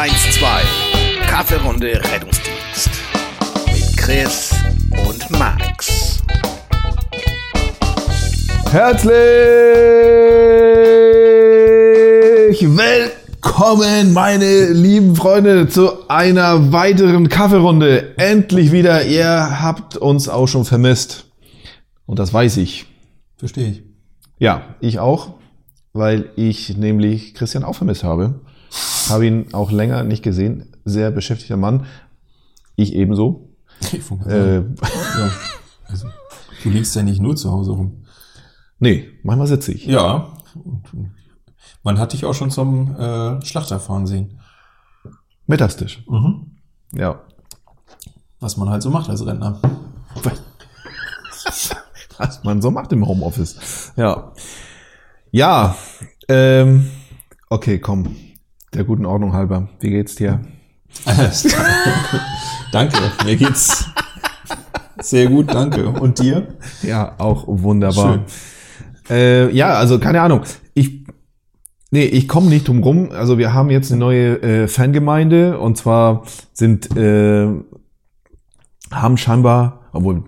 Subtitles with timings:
[0.00, 1.26] 112.
[1.26, 2.88] Kaffeerunde Rettungsdienst.
[3.66, 4.54] Mit Chris
[5.06, 6.22] und Max.
[8.70, 9.12] Herzlich
[12.62, 18.16] willkommen, meine lieben Freunde, zu einer weiteren Kaffeerunde.
[18.16, 19.04] Endlich wieder.
[19.04, 21.26] Ihr habt uns auch schon vermisst.
[22.06, 22.86] Und das weiß ich.
[23.36, 23.82] Verstehe ich.
[24.38, 25.34] Ja, ich auch,
[25.92, 28.40] weil ich nämlich Christian auch vermisst habe.
[29.08, 30.76] Habe ihn auch länger nicht gesehen.
[30.84, 31.86] Sehr beschäftigter Mann.
[32.76, 33.48] Ich ebenso.
[33.92, 34.62] Ich Äh, ja.
[35.86, 36.06] also,
[36.62, 38.04] du liegst ja nicht nur zu Hause rum.
[38.78, 39.86] nee, manchmal sitze ich.
[39.86, 40.36] Ja.
[41.82, 44.38] Man hat dich auch schon zum äh, Schlachter fahren sehen.
[45.46, 46.04] Mittagstisch.
[46.92, 47.22] Ja.
[48.38, 49.60] Was man halt so macht als Rentner.
[52.18, 53.92] Was man so macht im Homeoffice.
[53.96, 54.32] Ja.
[55.30, 55.74] Ja.
[56.28, 56.90] Ähm,
[57.48, 58.14] okay, komm.
[58.74, 59.68] Der guten Ordnung halber.
[59.80, 60.40] Wie geht's dir?
[62.72, 63.86] danke, mir geht's
[65.02, 65.88] sehr gut, danke.
[65.88, 66.48] Und dir?
[66.82, 68.26] Ja, auch wunderbar.
[69.08, 70.42] Äh, ja, also keine Ahnung.
[70.74, 71.04] Ich,
[71.90, 73.10] nee, ich komme nicht drum rum.
[73.10, 77.48] Also wir haben jetzt eine neue äh, Fangemeinde und zwar sind, äh,
[78.90, 80.24] haben scheinbar, obwohl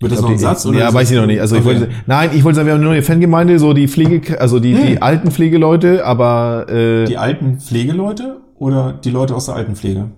[0.00, 0.62] Wird das Ich noch ein Satz?
[0.62, 1.40] die- Ja, weiß ich noch nicht.
[1.40, 1.80] Also ich Okay.
[1.80, 4.74] wollte, nein, ich wollte sagen, wir haben eine neue Fangemeinde, so die Pflege, also die,
[4.74, 10.10] die alten Pflegeleute, aber äh, Die alten Pflegeleute oder die Leute aus der Altenpflege?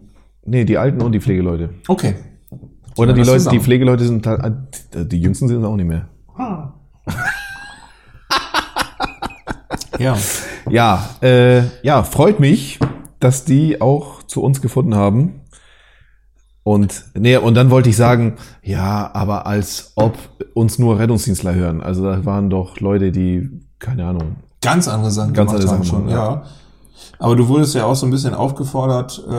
[0.45, 1.71] nee, die alten und die Pflegeleute.
[1.89, 2.15] Okay.
[2.97, 3.59] Oder die Leute, die.
[3.61, 4.53] Pflegeleute sind, halt-
[4.95, 6.07] die Jüngsten sind es auch nicht mehr.
[9.99, 10.17] Ja.
[10.71, 12.79] Ja, äh, ja, freut mich,
[13.21, 15.42] dass die auch zu uns gefunden haben.
[16.65, 20.17] Und nee, und dann wollte ich sagen, ja, aber als ob
[20.55, 21.81] uns nur Rettungsdienstler hören.
[21.83, 24.37] Also da waren doch Leute, die keine Ahnung.
[24.61, 26.43] Ganz andere Sachen Ganz gemacht andere haben Sachen schon, machen, ja.
[27.19, 29.33] Aber du wurdest ja auch so ein bisschen aufgefordert, äh,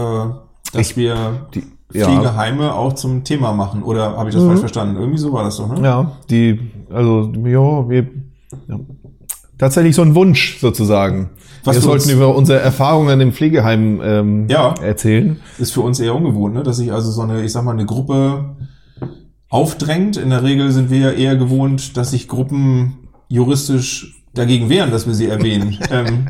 [0.74, 1.16] dass Ich- wir
[1.54, 1.64] Die,
[1.94, 3.84] ja, Pflegeheime auch zum Thema machen.
[3.84, 4.98] Oder habe ich das falsch verstanden?
[4.98, 5.82] Irgendwie so war das doch, ne?
[5.82, 6.60] ja, die,
[6.92, 8.08] also ja, wir,
[8.68, 8.80] ja.
[9.64, 11.30] Tatsächlich so ein Wunsch sozusagen.
[11.64, 14.76] Was wir sollten über unsere Erfahrungen im Pflegeheim ähm, Ja.
[14.82, 15.40] erzählen.
[15.58, 16.64] Ist für uns eher ungewohnt, ne?
[16.64, 18.58] dass sich also so eine, ich sag mal, eine Gruppe
[19.48, 20.18] aufdrängt.
[20.18, 25.08] In der Regel sind wir ja eher gewohnt, dass sich Gruppen juristisch dagegen wehren, dass
[25.08, 25.78] wir sie erwähnen.
[25.92, 26.28] ähm,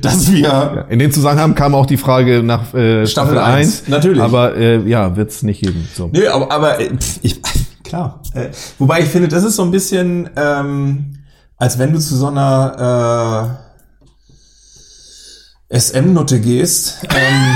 [0.00, 3.88] dass wir In dem Zusammenhang kam auch die Frage nach äh, Staffel Staffel, eins, 1.
[3.88, 4.22] natürlich.
[4.22, 5.88] Aber äh, ja, wird's nicht geben.
[5.94, 6.08] So.
[6.12, 7.40] Nö, aber, aber äh, pf, ich,
[7.82, 8.22] klar.
[8.34, 11.18] Äh, wobei ich finde, das ist so ein bisschen, ähm,
[11.62, 13.54] als wenn du zu so einer
[15.70, 16.98] äh, SM-Nutte gehst.
[17.04, 17.54] Ähm,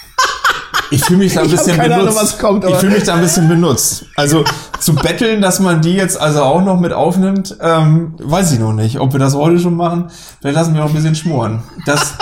[0.90, 2.16] ich fühle mich da ein bisschen Ahnung, benutzt.
[2.22, 4.06] was kommt, ich fühle mich da ein bisschen benutzt.
[4.16, 4.44] Also
[4.80, 8.72] zu betteln, dass man die jetzt also auch noch mit aufnimmt, ähm, weiß ich noch
[8.72, 8.98] nicht.
[8.98, 10.10] Ob wir das heute schon machen,
[10.40, 11.62] vielleicht lassen wir noch ein bisschen schmoren.
[11.84, 12.14] Das,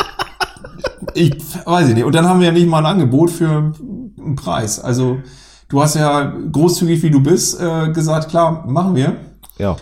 [1.15, 1.37] ich
[1.67, 2.05] weiß ich nicht.
[2.05, 3.73] Und dann haben wir ja nicht mal ein Angebot für
[4.19, 4.81] einen Preis.
[4.81, 5.19] Also
[5.69, 9.15] du hast ja großzügig, wie du bist, äh, gesagt, klar, machen wir.
[9.56, 9.77] Ja.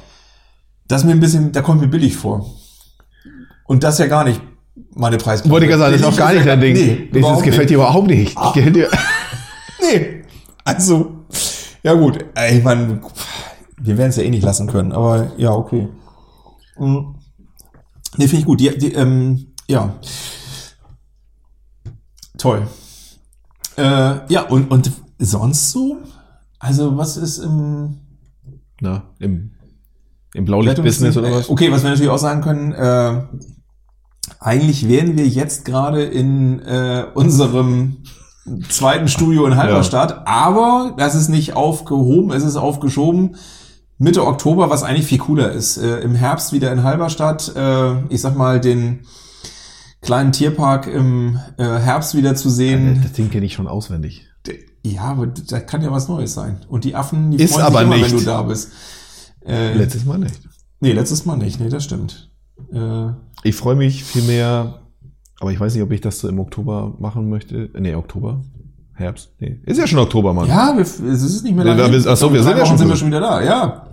[0.89, 2.51] Das ist mir ein bisschen, da kommt mir billig vor.
[3.67, 4.41] Und das ja gar nicht
[4.95, 5.51] meine Preisklasse.
[5.51, 6.75] Wollte ich gerade sagen, das ist auch gar nicht dein Ding.
[6.75, 7.71] Nee, das gefällt nicht.
[7.71, 8.37] dir überhaupt nicht.
[8.55, 8.89] Gefällt dir.
[9.81, 10.23] Nee.
[10.65, 11.27] Also,
[11.83, 12.25] ja gut.
[12.35, 13.03] Ey, Ich meine,
[13.79, 15.89] wir werden es ja eh nicht lassen können, aber ja, okay.
[16.79, 17.17] Mhm.
[18.17, 18.61] Nee, finde ich gut.
[18.61, 19.95] Die, die, ähm, ja.
[22.39, 22.67] Toll.
[23.77, 25.99] Äh, ja, und, und sonst so?
[26.59, 27.99] Also, was ist im
[28.81, 29.51] Na, im,
[30.35, 31.49] im Blaulicht-Business oder was?
[31.49, 33.23] Okay, was wir natürlich auch sagen können, äh,
[34.41, 37.99] eigentlich wären wir jetzt gerade in äh, unserem
[38.69, 43.37] zweiten Studio in Halberstadt, aber das ist nicht aufgehoben, es ist aufgeschoben.
[43.97, 45.79] Mitte Oktober, was eigentlich viel cooler ist.
[45.79, 49.07] Äh, Im Herbst wieder in Halberstadt, äh, ich sag mal, den
[50.03, 53.01] kleinen Tierpark im äh, Herbst wieder zu sehen.
[53.03, 54.27] Das Ding kenne ich schon auswendig.
[54.85, 56.61] Ja, aber da kann ja was Neues sein.
[56.69, 58.11] Und die Affen, die Ist freuen sich immer, nicht.
[58.11, 58.73] wenn du da bist.
[59.47, 60.41] Äh, Letztes Mal nicht.
[60.81, 61.61] Nee, letztes Mal nicht.
[61.61, 62.31] Nee, das stimmt.
[62.73, 63.09] Äh,
[63.43, 64.81] Ich freue mich viel mehr,
[65.41, 67.71] aber ich weiß nicht, ob ich das so im Oktober machen möchte.
[67.79, 68.43] Nee, Oktober?
[68.95, 69.33] Herbst?
[69.41, 69.61] Nee.
[69.65, 70.47] Ist ja schon Oktober, Mann.
[70.49, 71.91] ja, wir, es ist nicht mehr lange.
[71.91, 73.43] wir- ach so, wir In sind ja schon sind wir schon wieder da.
[73.43, 73.87] Ja.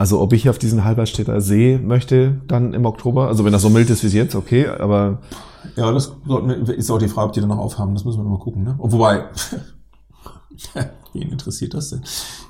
[0.00, 3.26] Also ob ich auf diesen Halberstädter See möchte, dann im Oktober.
[3.26, 5.22] Also wenn das so mild ist wie jetzt, okay, aber
[5.76, 6.12] Ja, das
[6.76, 7.94] ist auch die Frage, ob die dann noch aufhaben.
[7.94, 8.76] Das müssen wir noch mal gucken, ne?
[8.78, 9.24] Wobei,
[11.14, 12.02] wen interessiert das denn?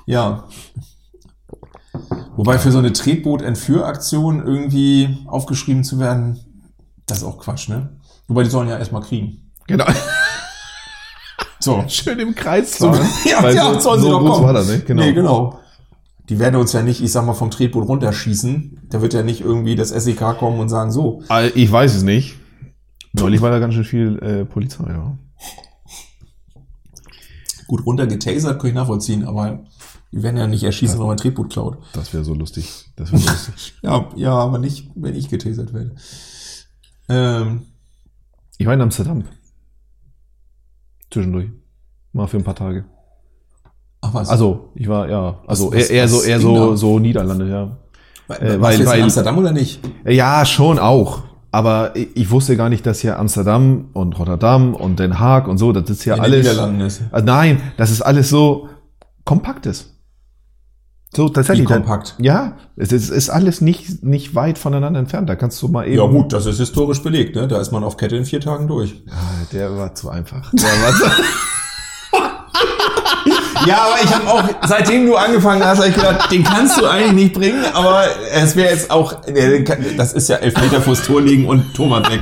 [0.05, 0.43] Ja.
[2.39, 6.39] Wobei für so eine Tretboot-Entführaktion irgendwie aufgeschrieben zu werden,
[7.05, 7.89] das ist auch Quatsch, ne?
[8.29, 9.51] Wobei die sollen ja erstmal kriegen.
[9.67, 9.83] genau.
[11.59, 11.83] So.
[11.89, 13.05] Schön im Kreis So, fahren.
[13.29, 14.45] ja, Weil ja, so, sollen sie so doch groß kommen.
[14.45, 14.85] war das, nicht?
[14.85, 15.03] Genau.
[15.03, 15.59] Nee, genau.
[16.29, 18.83] Die werden uns ja nicht, ich sag mal, vom Tretboot runterschießen.
[18.89, 21.21] Da wird ja nicht irgendwie das SEK kommen und sagen, so.
[21.29, 22.37] Äh, Ich weiß es nicht.
[23.11, 25.17] Neulich war da ganz schön viel äh, Polizei, ja.
[27.67, 29.59] Gut, runtergetasert kann ich nachvollziehen, aber
[30.11, 31.77] die werden ja nicht erschießen, wenn man ein Tretboot klaut.
[31.93, 32.85] Das wäre so lustig.
[32.95, 33.73] Das wäre so lustig.
[33.83, 35.95] Ja, ja, aber nicht, wenn ich getasert werde.
[37.09, 37.61] Ähm,
[38.57, 39.23] Ich war in Amsterdam.
[41.11, 41.47] Zwischendurch.
[42.13, 42.85] Mal für ein paar Tage.
[44.01, 44.29] ach was.
[44.29, 47.77] Also, ich war, ja, also Was- was- eher, so, eher so, so Niederlande, ja.
[48.27, 49.79] Warst äh, du weil- weil- in Amsterdam oder nicht?
[50.05, 51.23] Ja, schon auch.
[51.51, 55.57] Aber ich ich wusste gar nicht, dass hier Amsterdam und Rotterdam und Den Haag und
[55.57, 56.47] so, das ist ja In den alles.
[56.47, 57.01] Niederlanden ist.
[57.11, 58.69] Äh, Nein, das ist alles so
[59.25, 59.95] kompakt ist.
[61.15, 61.67] So, tatsächlich.
[61.67, 62.15] Wie kompakt?
[62.19, 65.27] Ja, es ist, ist alles nicht, nicht weit voneinander entfernt.
[65.27, 65.97] Da kannst du mal eben.
[65.97, 67.47] Ja gut, das ist historisch belegt, ne?
[67.47, 69.01] Da ist man auf Kette in vier Tagen durch.
[69.09, 70.51] Ah, der war zu einfach.
[70.51, 71.05] Der war zu
[73.67, 76.85] Ja, aber ich habe auch, seitdem du angefangen hast, hab ich gedacht, den kannst du
[76.85, 79.63] eigentlich nicht bringen, aber es wäre jetzt auch, äh,
[79.97, 82.21] das ist ja elf Meter vors Tor liegen und Thomas weg.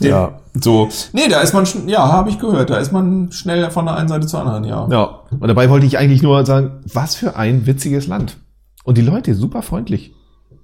[0.00, 0.39] Den, Ja.
[0.54, 0.88] So.
[1.12, 4.08] Nee, da ist man, ja, habe ich gehört, da ist man schnell von der einen
[4.08, 4.88] Seite zur anderen, ja.
[4.90, 5.20] ja.
[5.30, 8.38] Und dabei wollte ich eigentlich nur sagen, was für ein witziges Land.
[8.84, 10.14] Und die Leute super freundlich.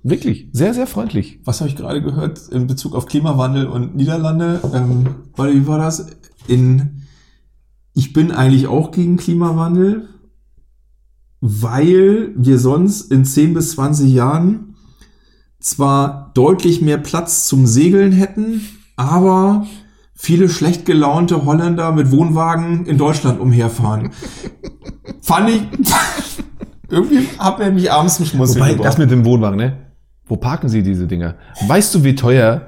[0.02, 1.40] Wirklich, sehr, sehr freundlich.
[1.44, 4.60] Was habe ich gerade gehört in Bezug auf Klimawandel und Niederlande?
[4.72, 5.06] Ähm,
[5.36, 6.06] wie war das?
[6.46, 7.02] In,
[7.92, 10.08] ich bin eigentlich auch gegen Klimawandel,
[11.40, 14.76] weil wir sonst in 10 bis 20 Jahren
[15.58, 18.60] zwar deutlich mehr Platz zum Segeln hätten,
[18.96, 19.66] aber
[20.14, 24.10] viele schlecht gelaunte Holländer mit Wohnwagen in Deutschland umherfahren.
[25.20, 25.62] Fand ich,
[26.88, 29.76] irgendwie hat mir mich abends zum Schmunzeln Wobei, das mit dem Wohnwagen, ne?
[30.26, 31.37] Wo parken sie diese Dinger?
[31.66, 32.62] Weißt du, wie teuer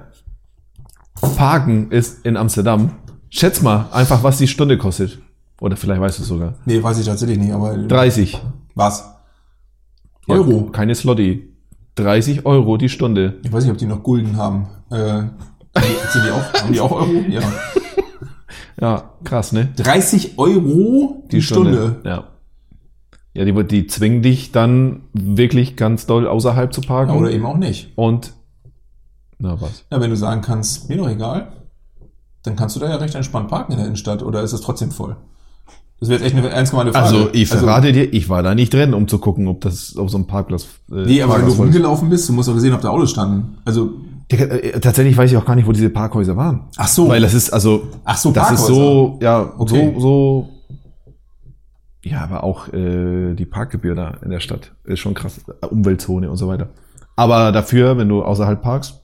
[1.36, 2.92] Parken ist in Amsterdam?
[3.30, 5.18] Schätz mal einfach, was die Stunde kostet.
[5.60, 6.54] Oder vielleicht weißt du es sogar.
[6.66, 8.40] Nee, weiß ich tatsächlich nicht, aber 30.
[8.74, 9.12] was?
[10.28, 10.66] Euro.
[10.66, 11.52] Ja, keine Slotty.
[11.96, 13.40] 30 Euro die Stunde.
[13.42, 14.68] Ich weiß nicht, ob die noch Gulden haben.
[14.90, 15.24] Äh,
[15.80, 17.08] sind die auch, haben die auch Euro?
[17.28, 17.40] Ja.
[18.80, 19.70] Ja, krass, ne?
[19.76, 22.00] 30 Euro die, Stunde.
[22.04, 22.28] Ja.
[23.34, 27.12] Ja, die, die zwingen dich dann wirklich ganz doll außerhalb zu parken.
[27.12, 27.92] Ja, oder eben auch nicht.
[27.96, 28.32] Und,
[29.38, 29.84] na was?
[29.90, 31.52] Ja, wenn du sagen kannst, mir doch egal,
[32.44, 34.90] dann kannst du da ja recht entspannt parken in der Innenstadt oder ist es trotzdem
[34.92, 35.16] voll?
[36.00, 37.06] Das wäre jetzt echt eine ernst gemeinte Frage.
[37.06, 40.10] Also, ich verrate dir, ich war da nicht drin, um zu gucken, ob das auf
[40.10, 40.66] so einem Parkplatz.
[40.92, 43.58] Äh, Nee, aber wenn du rumgelaufen bist, du musst doch gesehen, ob da Autos standen.
[43.64, 43.94] Also,
[44.30, 46.68] Digga, äh, tatsächlich weiß ich auch gar nicht, wo diese Parkhäuser waren.
[46.76, 47.08] ach so.
[47.08, 48.74] Weil das ist, also, Ach so, das ist Parkhäuser.
[48.74, 49.92] so, ja, Okay.
[49.94, 50.48] so, so.
[52.04, 55.40] Ja, aber auch äh, die Parkgebühr da in der Stadt ist schon krass.
[55.68, 56.68] Umweltzone und so weiter.
[57.16, 59.02] Aber dafür, wenn du außerhalb parkst,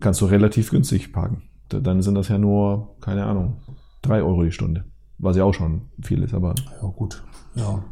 [0.00, 1.42] kannst du relativ günstig parken.
[1.68, 3.58] Da- Dann sind das ja nur, keine Ahnung,
[4.02, 4.84] drei Euro die Stunde.
[5.18, 6.54] Was ja auch schon viel ist, aber.
[6.82, 7.22] ja, gut.
[7.54, 7.82] Ja.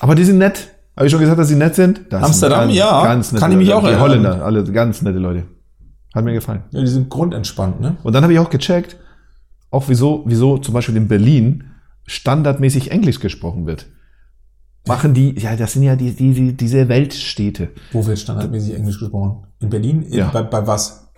[0.00, 0.75] Aber die sind nett.
[0.96, 1.98] Habe ich schon gesagt, dass sie nett sind?
[2.10, 3.14] Das sind Amsterdam, ja.
[3.16, 3.76] nette Kann ich mich Leute.
[3.78, 4.00] auch Die erinnern.
[4.02, 5.44] Holländer, alle ganz nette Leute.
[6.14, 6.62] Hat mir gefallen.
[6.70, 7.96] ja, die sind grundentspannt, ne?
[8.02, 8.96] Und dann habe ich auch gecheckt,
[9.70, 11.64] auch wieso, wieso zum Beispiel in Berlin
[12.06, 13.86] standardmäßig Englisch gesprochen wird.
[14.86, 17.70] Machen die, ja, das sind ja die, die, die, diese Weltstädte.
[17.92, 19.46] Wo wird standardmäßig Englisch gesprochen?
[19.60, 20.02] In Berlin?
[20.04, 20.28] In, Ja.
[20.30, 21.08] bei, bei was?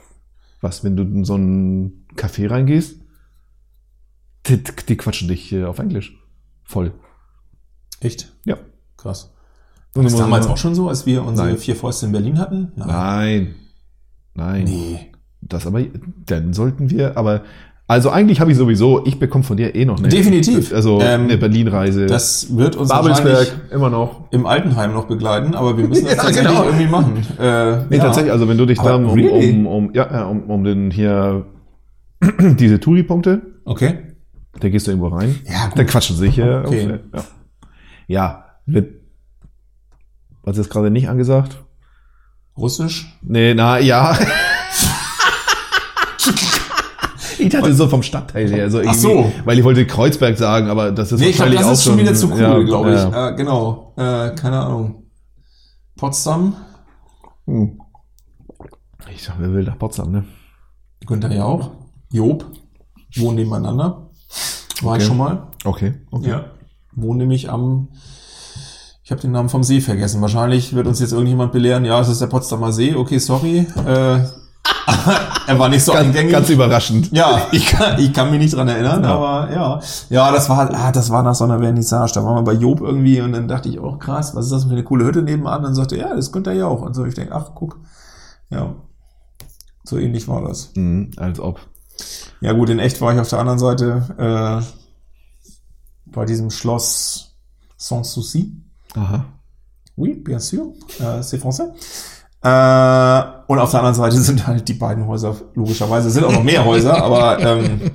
[0.61, 2.97] Was, wenn du in so ein Café reingehst,
[4.47, 6.15] die, die quatschen dich äh, auf Englisch.
[6.65, 6.95] Voll.
[8.01, 8.33] Echt?
[8.45, 8.57] Ja.
[8.97, 9.33] Krass.
[9.95, 11.59] Und War das damals auch schon so, als wir unsere Nein.
[11.59, 12.73] vier Fäuste in Berlin hatten?
[12.77, 13.55] Nein.
[14.35, 14.65] Nein.
[14.65, 15.13] Nee.
[15.41, 15.83] Das aber,
[16.27, 17.43] dann sollten wir, aber,
[17.87, 20.09] also eigentlich habe ich sowieso, ich bekomme von dir eh noch eine.
[20.09, 20.75] Definitiv.
[20.75, 22.07] Also Ähm, eine Berlin-Reise.
[22.07, 24.31] Das wird uns Babelsberg, immer noch.
[24.31, 26.65] im Altenheim noch begleiten, aber wir müssen das Ja, tatsächlich genau.
[26.65, 27.17] irgendwie machen.
[27.39, 28.05] Äh, Nee, ja.
[28.05, 29.51] tatsächlich, also wenn du dich Aber da um, really?
[29.53, 31.47] um, um, ja, ja, um, um den hier,
[32.59, 33.95] diese Touri-Punkte, Okay.
[34.61, 35.79] da gehst du irgendwo rein, Ja, gut.
[35.79, 36.65] dann quatschen sie sich hier.
[36.67, 36.99] Okay.
[37.13, 37.33] Auf,
[38.07, 38.15] ja.
[38.23, 38.93] ja, wird,
[40.49, 41.59] was ist gerade nicht angesagt?
[42.57, 43.19] Russisch?
[43.23, 44.19] Nee, na, ja.
[47.39, 49.33] ich dachte so vom Stadtteil her, so irgendwie, so.
[49.45, 51.99] weil ich wollte Kreuzberg sagen, aber das ist Nee, ich glaube, wahrscheinlich das ist schon
[51.99, 52.97] wieder zu cool, ja, glaube ich.
[53.01, 53.29] Ja.
[53.29, 53.93] Äh, genau.
[53.97, 55.05] Äh, keine Ahnung.
[55.97, 56.57] Potsdam?
[57.47, 57.79] Hm.
[59.15, 60.25] Ich sag, wer will nach Potsdam, ne?
[61.07, 61.71] Günther ja auch.
[62.11, 62.45] Job.
[63.17, 64.11] Wohnen nebeneinander.
[64.83, 65.03] War Okay.
[65.03, 65.49] ich schon mal.
[65.65, 66.29] Okay, okay.
[66.31, 66.45] Ja.
[66.95, 67.89] Wohnen nämlich am,
[69.09, 70.21] ich habe den Namen vom See vergessen.
[70.21, 72.95] Wahrscheinlich wird uns jetzt irgendjemand belehren, ja, es ist der Potsdamer See.
[72.95, 73.67] Okay, sorry.
[73.87, 74.19] Äh,
[75.47, 76.31] er war nicht so Ganz, eingängig.
[76.31, 77.11] ganz überraschend.
[77.11, 79.15] Ja, ich kann, ich kann mich nicht dran erinnern, Ja.
[79.15, 79.81] aber ja.
[80.11, 82.13] Ja, das war, ah, das war nach so einer Vernissage.
[82.17, 84.65] Da waren wir bei Job irgendwie und dann dachte ich, oh krass, was ist das
[84.65, 85.63] für eine coole Hütte nebenan?
[85.63, 86.83] Dann sagte er, ja, das könnte er ja auch.
[86.83, 87.79] Und so, ich denke, ach, guck.
[88.51, 88.75] Ja.
[89.85, 90.73] So ähnlich war das.
[90.75, 91.61] Mhm, als ob.
[92.43, 97.35] Ja gut, in echt war ich auf der anderen Seite, äh, bei diesem Schloss
[97.79, 98.53] Sans Souci.
[98.99, 99.25] Aha.
[99.97, 101.73] Oui, bien sûr, äh, c'est français.
[102.43, 106.45] Äh, Und auf der anderen Seite sind halt die beiden Häuser, logischerweise, sind auch noch
[106.45, 107.91] mehr Häuser, aber ähm,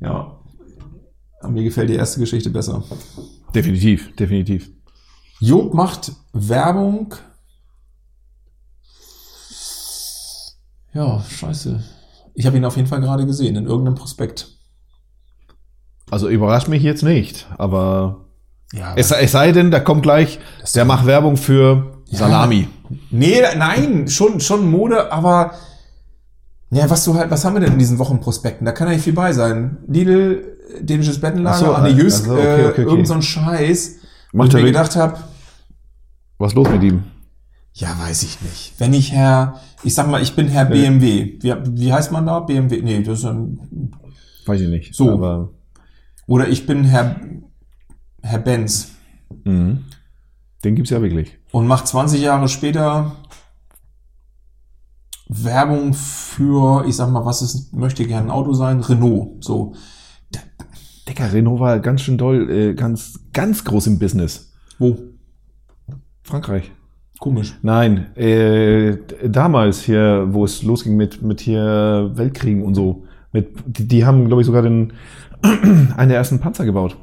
[0.00, 0.38] ja,
[1.48, 2.82] mir gefällt die erste Geschichte besser.
[3.54, 4.70] Definitiv, definitiv.
[5.40, 7.14] Job macht Werbung.
[10.92, 11.82] Ja, scheiße.
[12.34, 14.48] Ich habe ihn auf jeden Fall gerade gesehen, in irgendeinem Prospekt.
[16.10, 18.23] Also überrascht mich jetzt nicht, aber
[18.72, 20.40] Ja, es, es sei denn, da kommt gleich,
[20.74, 22.68] der macht Werbung für Salami.
[23.10, 25.52] Nee, nein, schon, schon Mode, aber
[26.70, 28.64] ja, was du halt, was haben wir denn in diesen Wochenprospekten?
[28.64, 29.78] Da kann ja nicht viel bei sein.
[29.86, 32.82] Lidl, dänisches Bettenlager, so, ach nee, Jysk, also, okay, äh, okay, okay.
[32.82, 33.96] irgend so ein Scheiß.
[34.32, 35.18] Wo Macht ich er mir gedacht habe,
[36.38, 37.04] Was ist los mit ihm?
[37.74, 38.74] ja, weiß ich nicht.
[38.78, 41.38] Wenn ich Herr, ich sag mal, ich bin Herr BMW.
[41.40, 42.40] Wie, wie heißt man da?
[42.40, 42.82] BMW?
[42.82, 43.90] Nee, das ist ein,
[44.46, 44.94] Weiß ich nicht.
[44.94, 45.10] So.
[45.12, 45.50] Aber,
[46.26, 47.16] oder ich bin Herr,
[48.24, 48.92] Herr Benz
[49.44, 49.84] mhm.
[50.64, 51.38] Den gibt's ja wirklich.
[51.52, 53.12] und macht 20 Jahre später
[55.28, 58.80] Werbung für, ich sag mal, was ist, möchte gerne ein Auto sein?
[58.80, 59.42] Renault.
[59.42, 59.74] So.
[61.08, 64.52] Decker, Renault war ganz schön doll, äh, ganz, ganz groß im Business.
[64.78, 64.98] Wo?
[66.22, 66.72] Frankreich.
[67.18, 67.58] Komisch.
[67.62, 73.04] Nein, äh, damals hier, wo es losging mit, mit hier Weltkriegen und so.
[73.32, 74.92] Mit, die, die haben, glaube ich, sogar den,
[75.42, 76.96] einen der ersten Panzer gebaut.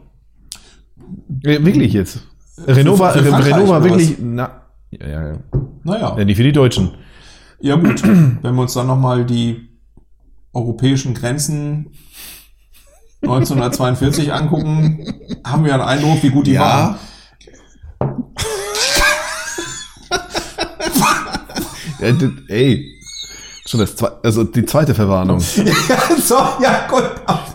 [1.44, 2.22] Äh, wirklich jetzt.
[2.68, 5.38] Renault war, Renault war wirklich, na, ja, ja, ja.
[5.84, 6.16] Naja.
[6.18, 6.92] ja, nicht für die Deutschen.
[7.60, 9.70] Ja gut, wenn wir uns dann nochmal die
[10.54, 11.88] europäischen Grenzen
[13.24, 15.06] 1942 angucken,
[15.46, 16.96] haben wir einen Eindruck, wie gut die waren.
[22.00, 22.86] Ja, d- ey,
[23.72, 25.40] schon das zweite, also die zweite Verwarnung.
[25.40, 25.66] Ja,
[26.22, 27.04] so, ja gut,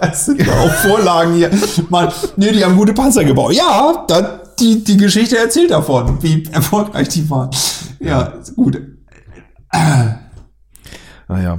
[0.01, 1.51] das sind ja auch Vorlagen hier.
[1.91, 3.53] Man, nee, die haben gute Panzer gebaut.
[3.53, 7.51] Ja, dann die, die Geschichte erzählt davon, wie erfolgreich die waren.
[8.01, 8.81] Ja, gut.
[11.29, 11.59] Naja.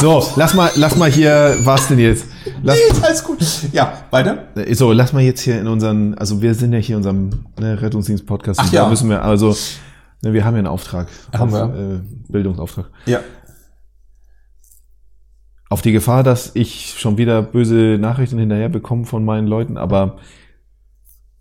[0.00, 2.24] So, lass mal, lass mal hier, was denn jetzt?
[2.62, 3.38] Lass, Nee, alles gut.
[3.72, 4.48] Ja, weiter.
[4.56, 7.46] Äh, So, lass mal jetzt hier in unseren, also wir sind ja hier in unserem
[7.58, 8.60] ne, Rettungsdienst-Podcast.
[8.62, 8.84] Ach ja.
[8.84, 9.56] Da müssen wir, also,
[10.22, 11.08] ne, wir haben ja einen Auftrag.
[11.36, 11.64] Haben wir.
[11.64, 12.86] Äh, Bildungsauftrag.
[13.06, 13.20] Ja.
[15.68, 20.18] Auf die Gefahr, dass ich schon wieder böse Nachrichten hinterher bekomme von meinen Leuten, aber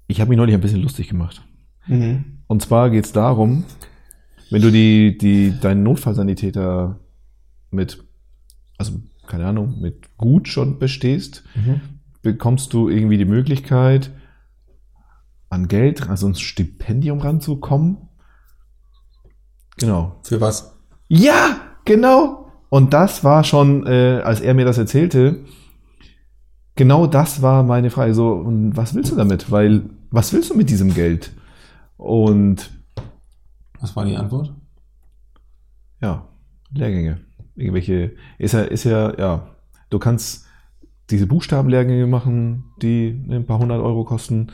[0.07, 1.43] ich habe mich neulich ein bisschen lustig gemacht.
[1.87, 2.39] Mhm.
[2.47, 3.65] Und zwar geht's darum,
[4.49, 6.99] wenn du die, die, deinen Notfallsanitäter
[7.71, 8.03] mit,
[8.77, 8.93] also
[9.27, 11.81] keine Ahnung, mit gut schon bestehst, Mhm.
[12.21, 14.11] bekommst du irgendwie die Möglichkeit,
[15.49, 17.97] an Geld, also ein Stipendium ranzukommen.
[19.77, 20.19] Genau.
[20.23, 20.77] Für was?
[21.07, 22.44] Ja, genau.
[22.69, 25.39] Und das war schon, äh, als er mir das erzählte,
[26.75, 28.13] genau das war meine Frage.
[28.13, 29.51] So, und was willst du damit?
[29.51, 31.31] Weil, was willst du mit diesem Geld?
[31.97, 32.71] Und
[33.79, 34.53] Was war die Antwort?
[36.01, 36.27] ja,
[36.73, 37.21] Lehrgänge.
[37.55, 39.47] Irgendwelche, ist ja, ist ja, ja,
[39.89, 40.45] du kannst
[41.09, 44.51] diese Buchstabenlehrgänge machen, die ein paar hundert Euro kosten.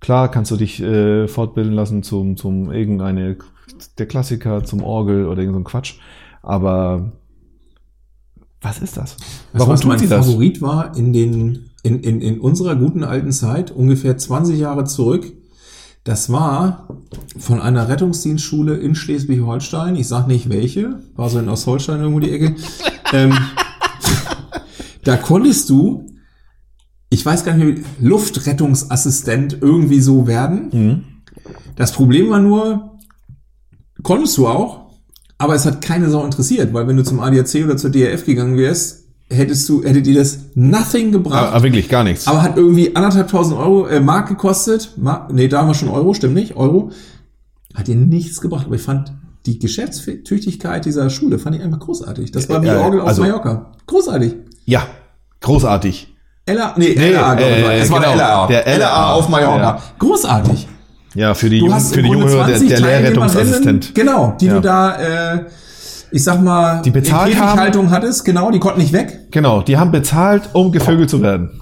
[0.00, 3.36] Klar kannst du dich äh, fortbilden lassen zum, zum irgendeine,
[3.98, 5.98] der Klassiker, zum Orgel oder irgend so Quatsch.
[6.42, 7.12] Aber
[8.60, 9.16] was ist das?
[9.52, 13.70] Weißt du, was mein Favorit war in den, in, in, in unserer guten alten Zeit,
[13.70, 15.32] ungefähr 20 Jahre zurück.
[16.04, 16.88] Das war
[17.38, 19.96] von einer Rettungsdienstschule in Schleswig-Holstein.
[19.96, 22.56] Ich sag nicht welche, war so in Ostholstein irgendwo die Ecke.
[23.12, 23.36] ähm,
[25.04, 26.06] da konntest du,
[27.10, 30.70] ich weiß gar nicht mehr, Luftrettungsassistent irgendwie so werden.
[30.72, 31.04] Mhm.
[31.76, 32.98] Das Problem war nur,
[34.02, 34.89] konntest du auch,
[35.40, 38.56] aber es hat keine Sau interessiert, weil wenn du zum ADAC oder zur DRF gegangen
[38.56, 41.38] wärst, hättest du, hättet dir das nothing gebracht.
[41.44, 42.26] Aber, aber wirklich gar nichts.
[42.28, 44.92] Aber hat irgendwie anderthalbtausend Euro äh, Mark gekostet.
[44.96, 46.56] Mark, nee, da haben wir schon Euro, stimmt nicht?
[46.56, 46.90] Euro.
[47.74, 48.66] Hat dir nichts gebracht.
[48.66, 49.12] Aber ich fand
[49.46, 52.32] die Geschäftstüchtigkeit dieser Schule fand ich einfach großartig.
[52.32, 53.72] Das war wie Äh, Orgel auf also- Mallorca.
[53.86, 54.34] Großartig.
[54.66, 54.82] ja,
[55.40, 56.08] großartig.
[56.46, 58.46] LA, nee, Nee, LA, glaube ich, äh, es war genau, der LA.
[58.46, 59.12] der LA.
[59.12, 59.80] auf Mallorca.
[59.98, 60.66] Großartig.
[61.14, 63.94] Ja, für die, Jung, für die Junge der, 20 der Lehrrettungsassistent.
[63.94, 64.54] Genau, die Ja.
[64.54, 65.44] du da, äh,
[66.12, 68.24] ich sag mal, Die bezahlt in Käfighaltung hattest.
[68.24, 69.28] Genau, die konnten nicht weg.
[69.30, 71.60] Genau, die haben bezahlt, um gevögelt zu werden.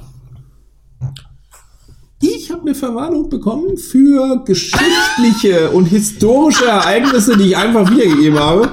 [2.21, 8.69] Ich habe eine Verwarnung bekommen für geschichtliche und historische Ereignisse, die ich einfach wiedergegeben habe.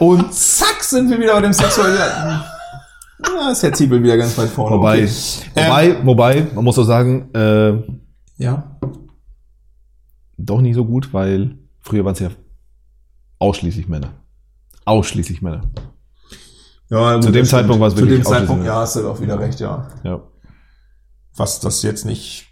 [0.00, 1.96] Und zack, sind wir wieder bei dem sexuellen.
[1.96, 4.76] Ja, ist Herr Ziebel wieder ganz weit vorne.
[4.76, 5.08] Wobei, Okay.
[5.54, 7.74] wobei, wobei, man muss auch sagen, äh,
[8.42, 8.64] Ja.
[10.36, 12.30] Doch nicht so gut, weil früher waren es ja
[13.38, 14.14] ausschließlich Männer.
[14.84, 15.70] Ausschließlich Männer.
[16.90, 19.38] ja Zu dem Zeitpunkt war es Zu wirklich dem Zeitpunkt, ja, hast du doch wieder
[19.38, 19.88] recht, ja.
[20.02, 20.22] Ja.
[21.36, 22.46] Was das jetzt nicht.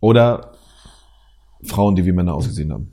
[0.00, 0.52] Oder
[1.64, 2.92] Frauen, die wie Männer ausgesehen haben.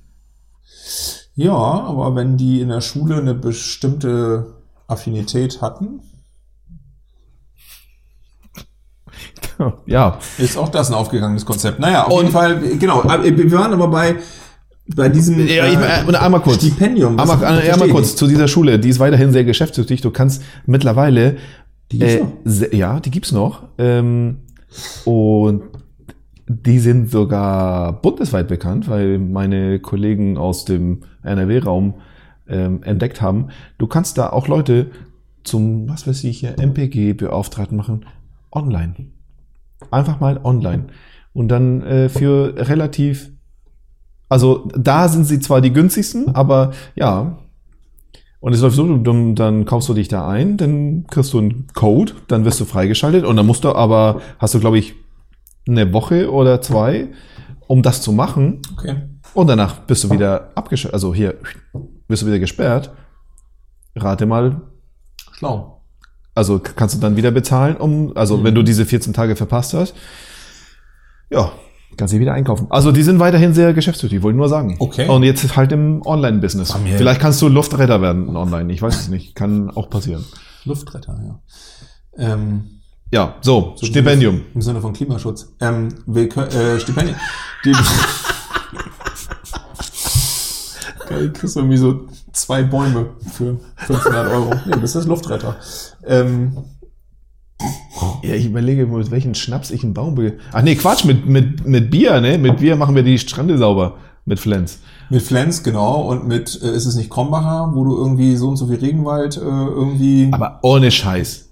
[1.36, 4.55] Ja, aber wenn die in der Schule eine bestimmte
[4.88, 6.01] Affinität hatten,
[9.86, 10.19] Ja.
[10.38, 11.79] ist auch das ein aufgegangenes Konzept.
[11.79, 13.01] Naja, auf Und- jeden Fall, genau.
[13.03, 14.15] aber Wir waren aber bei,
[14.95, 16.57] bei diesem Ja, ich, äh, äh, einmal kurz.
[16.57, 17.19] Stipendium.
[17.19, 18.79] Einmal, einmal ich kurz zu dieser Schule.
[18.79, 20.01] Die ist weiterhin sehr geschäftstüchtig.
[20.01, 21.38] Du kannst mittlerweile.
[21.91, 22.19] Die gibt's äh,
[22.67, 22.74] noch?
[22.74, 23.63] ja, die gibt's noch.
[23.77, 24.38] Ähm,
[25.05, 25.62] und
[26.48, 31.95] die sind sogar bundesweit bekannt, weil meine Kollegen aus dem NRW-Raum
[32.50, 33.48] ähm, entdeckt haben.
[33.77, 34.91] Du kannst da auch Leute
[35.43, 38.05] zum, was weiß ich, MPG-Beauftragten machen,
[38.51, 38.95] online.
[39.92, 40.88] Einfach mal online.
[41.34, 43.32] Und dann äh, für relativ
[44.34, 47.38] also da sind sie zwar die günstigsten, aber ja.
[48.40, 51.68] Und es läuft so, du, dann kaufst du dich da ein, dann kriegst du einen
[51.75, 54.96] Code, dann wirst du freigeschaltet und dann musst du aber, hast du glaube ich
[55.68, 57.10] eine Woche oder zwei,
[57.68, 59.04] um das zu machen Okay.
[59.36, 61.36] und danach bist du wieder abgeschaltet, also hier
[62.08, 62.92] bist du wieder gesperrt.
[63.96, 64.62] Rate mal,
[65.34, 65.83] Schlau.
[66.36, 69.94] Also kannst du dann wieder bezahlen, um, also wenn du diese 14 Tage verpasst hast,
[71.30, 71.52] ja,
[71.98, 72.68] kannst du wieder einkaufen.
[72.70, 74.75] Also die sind weiterhin sehr geschäftstüchtig, wollte ich nur sagen.
[74.80, 75.08] Okay.
[75.08, 76.74] Und jetzt halt im Online-Business.
[76.98, 80.24] Vielleicht kannst du Luftretter werden online, ich weiß es nicht, kann auch passieren.
[80.66, 81.40] Luftretter, ja.
[82.34, 82.80] Ähm,
[83.12, 84.42] Ja, so, so Stipendium.
[84.56, 85.54] Im Sinne von Klimaschutz.
[85.62, 87.16] Ähm, wir, können- äh, Stipendium.
[87.66, 87.72] Die,
[91.13, 94.51] Geil, kriegst du irgendwie so zwei Bäume für 500 Euro.
[94.65, 95.55] Nee, das ist Luftretter.
[96.05, 96.58] Ähm,
[98.24, 100.38] Ja, ich überlege, mit welchen Schnaps ich einen Baum be...
[100.51, 102.38] Ach nee, Quatsch, mit, mit, mit Bier, ne?
[102.38, 103.96] Mit Bier machen wir die Strände sauber.
[104.25, 104.79] Mit Flens.
[105.10, 108.55] mit Flens, genau, und mit, äh, ist es nicht Krombacher, wo du irgendwie so und
[108.55, 110.29] so viel Regenwald äh, irgendwie.
[110.32, 111.50] Aber ohne Scheiß.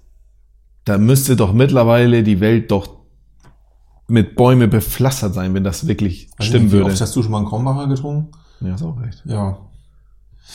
[0.86, 2.88] Da müsste doch mittlerweile die Welt doch
[4.08, 6.90] mit Bäume bepflastert sein, wenn das wirklich Weiß stimmen nicht, wie würde.
[6.92, 8.30] Oft hast du schon mal einen Krombacher getrunken?
[8.62, 9.22] Ja, ist auch recht.
[9.24, 9.58] Ja.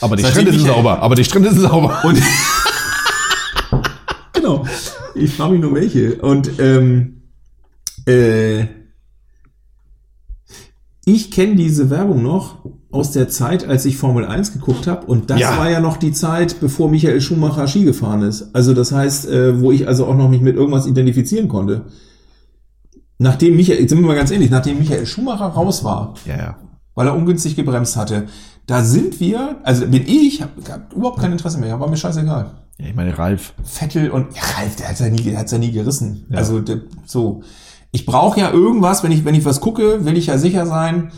[0.00, 1.02] Aber die Seitdem Strände sind ich- sauber.
[1.02, 2.00] Aber die Strände sind sauber.
[2.04, 2.22] Und
[4.32, 4.64] genau.
[5.14, 6.16] Ich frage mich nur welche.
[6.22, 7.22] Und ähm,
[8.06, 8.66] äh,
[11.04, 15.06] ich kenne diese Werbung noch aus der Zeit, als ich Formel 1 geguckt habe.
[15.06, 15.56] Und das Ja.
[15.58, 18.54] war ja noch die Zeit, bevor Michael Schumacher Ski gefahren ist.
[18.54, 21.86] Also das heißt, äh, wo ich also auch noch mich mit irgendwas identifizieren konnte.
[23.18, 26.56] Nachdem Michael, jetzt sind wir mal ganz ehrlich, nachdem Michael Schumacher raus war, Ja, ja.
[26.98, 28.26] Weil er ungünstig gebremst hatte,
[28.66, 32.50] da sind wir, also bin ich, hab, hab überhaupt kein Interesse mehr, war mir scheißegal.
[32.76, 33.52] Ja, ich meine, Ralf.
[33.62, 36.26] Vettel und ja, Ralf, der hat's ja nie, der hat's ja nie gerissen.
[36.28, 36.38] Ja.
[36.38, 37.44] Also der, so.
[37.92, 41.12] Ich brauche ja irgendwas, wenn ich, wenn ich was gucke, will ich ja sicher sein,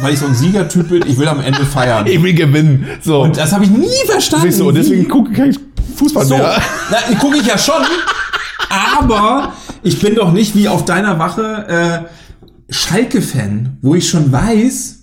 [0.00, 2.04] weil ich so ein Siegertyp bin, ich will am Ende feiern.
[2.08, 2.88] Ich will gewinnen.
[3.00, 3.22] So.
[3.22, 4.48] Und das habe ich nie verstanden.
[4.48, 5.56] Siehst du, und deswegen gucke ich kein
[5.94, 6.60] Fußball so, mehr.
[6.90, 7.84] na, gucke ich ja schon,
[8.68, 9.52] aber
[9.84, 12.08] ich bin doch nicht wie auf deiner Wache äh,
[12.70, 14.96] Schalke-Fan, wo ich schon weiß,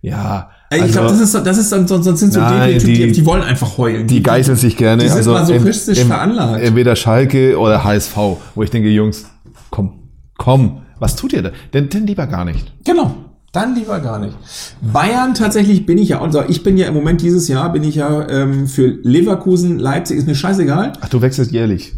[0.00, 0.50] Ja.
[0.70, 3.12] Ey, ich also, glaube, das ist, das ist sonst, sonst sind so Nein, die, die-
[3.12, 4.06] die wollen einfach heulen.
[4.06, 5.02] die geißeln sich gerne.
[5.02, 6.62] Die sind also masochistisch veranlagt.
[6.64, 8.16] Entweder Schalke oder HSV,
[8.54, 9.26] wo ich denke, Jungs,
[9.70, 11.50] komm, komm, was tut ihr da?
[11.74, 12.72] Denn, denn lieber gar nicht.
[12.84, 13.14] Genau.
[13.52, 14.34] Dann lieber gar nicht.
[14.80, 17.96] Bayern tatsächlich bin ich ja, also ich bin ja im Moment dieses Jahr bin ich
[17.96, 21.92] ja ähm, für Leverkusen, Leipzig ist mir scheißegal, Ach, du wechselst jährlich.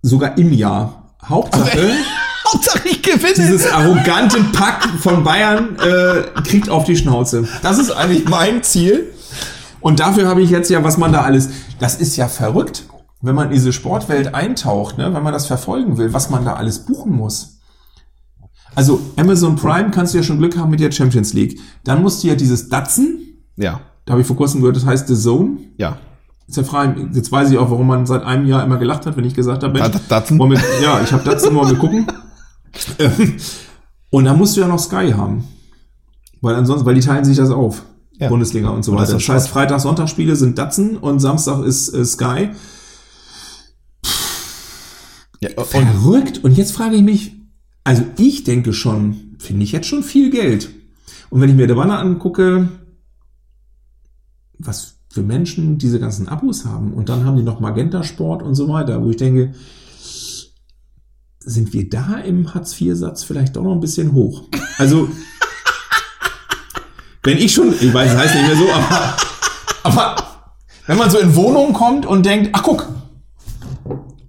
[0.00, 1.14] sogar im Jahr.
[1.22, 1.78] Hauptsache,
[2.52, 3.34] Hauptsache ich gewinne.
[3.34, 7.48] dieses arrogante Pack von Bayern äh, kriegt auf die Schnauze.
[7.62, 9.12] Das ist eigentlich mein Ziel.
[9.80, 12.84] Und dafür habe ich jetzt ja, was man da alles, das ist ja verrückt,
[13.20, 16.54] wenn man in diese Sportwelt eintaucht, ne, wenn man das verfolgen will, was man da
[16.54, 17.58] alles buchen muss.
[18.74, 21.58] Also Amazon Prime kannst du ja schon Glück haben mit der Champions League.
[21.84, 25.08] Dann musst du ja dieses Datsen, Ja, da habe ich vor kurzem gehört, das heißt
[25.08, 25.58] The Zone.
[25.78, 25.98] ja.
[26.48, 26.94] Ist ja frei.
[27.12, 29.64] Jetzt weiß ich auch, warum man seit einem Jahr immer gelacht hat, wenn ich gesagt
[29.64, 30.38] habe, Mensch, Dat- Datsen?
[30.38, 32.06] wir, ja, ich habe Datsen, wollen wir gucken.
[34.10, 35.44] Und dann musst du ja noch Sky haben.
[36.40, 37.82] Weil ansonsten, weil die teilen sich das auf.
[38.18, 38.28] Ja.
[38.28, 39.12] Bundesliga und so das weiter.
[39.18, 42.50] Das heißt, Freitag, Sonntagsspiele sind Datsen und Samstag ist äh, Sky.
[45.40, 46.42] ja und Verrückt.
[46.42, 47.36] Und jetzt frage ich mich,
[47.84, 50.70] also ich denke schon, finde ich jetzt schon viel Geld.
[51.28, 52.68] Und wenn ich mir der Banner angucke,
[54.58, 58.54] was für Menschen diese ganzen Abos haben und dann haben die noch Magenta Sport und
[58.54, 59.54] so weiter, wo ich denke,
[61.48, 64.42] sind wir da im Hartz-IV-Satz vielleicht doch noch ein bisschen hoch?
[64.78, 65.08] Also,
[67.22, 69.16] wenn ich schon, ich weiß, es heißt nicht mehr so, aber,
[69.84, 70.16] aber
[70.86, 72.88] wenn man so in Wohnungen kommt und denkt, ach guck,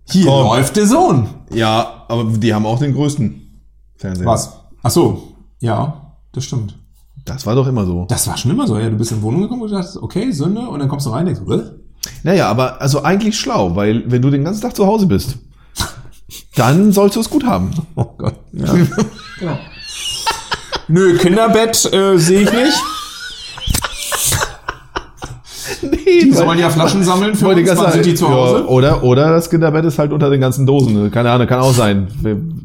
[0.10, 0.48] hier Komm.
[0.48, 1.28] läuft der Sohn.
[1.52, 3.62] ja, aber die haben auch den größten
[3.98, 4.26] Fernseher.
[4.26, 4.54] Was?
[4.84, 6.78] Ach so, ja, das stimmt.
[7.26, 8.06] Das war doch immer so.
[8.08, 8.78] Das war schon immer so.
[8.78, 11.28] Ja, du bist in Wohnung gekommen und dachtest, okay, Sünde, und dann kommst du rein
[11.28, 12.10] und denkst, "Hä?
[12.24, 15.38] Naja, aber also eigentlich schlau, weil wenn du den ganzen Tag zu Hause bist,
[16.58, 17.72] dann sollst du es gut haben.
[17.96, 18.36] oh Gott.
[18.52, 18.74] Ja.
[19.39, 19.58] genau.
[20.88, 22.78] Nö, Kinderbett äh, sehe ich nicht.
[25.82, 28.60] Die sollen ja Flaschen sammeln für uns, wann sind die zu Hause?
[28.60, 31.12] Ja, oder, oder das Kinderbett ist halt unter den ganzen Dosen.
[31.12, 32.08] Keine Ahnung, kann auch sein.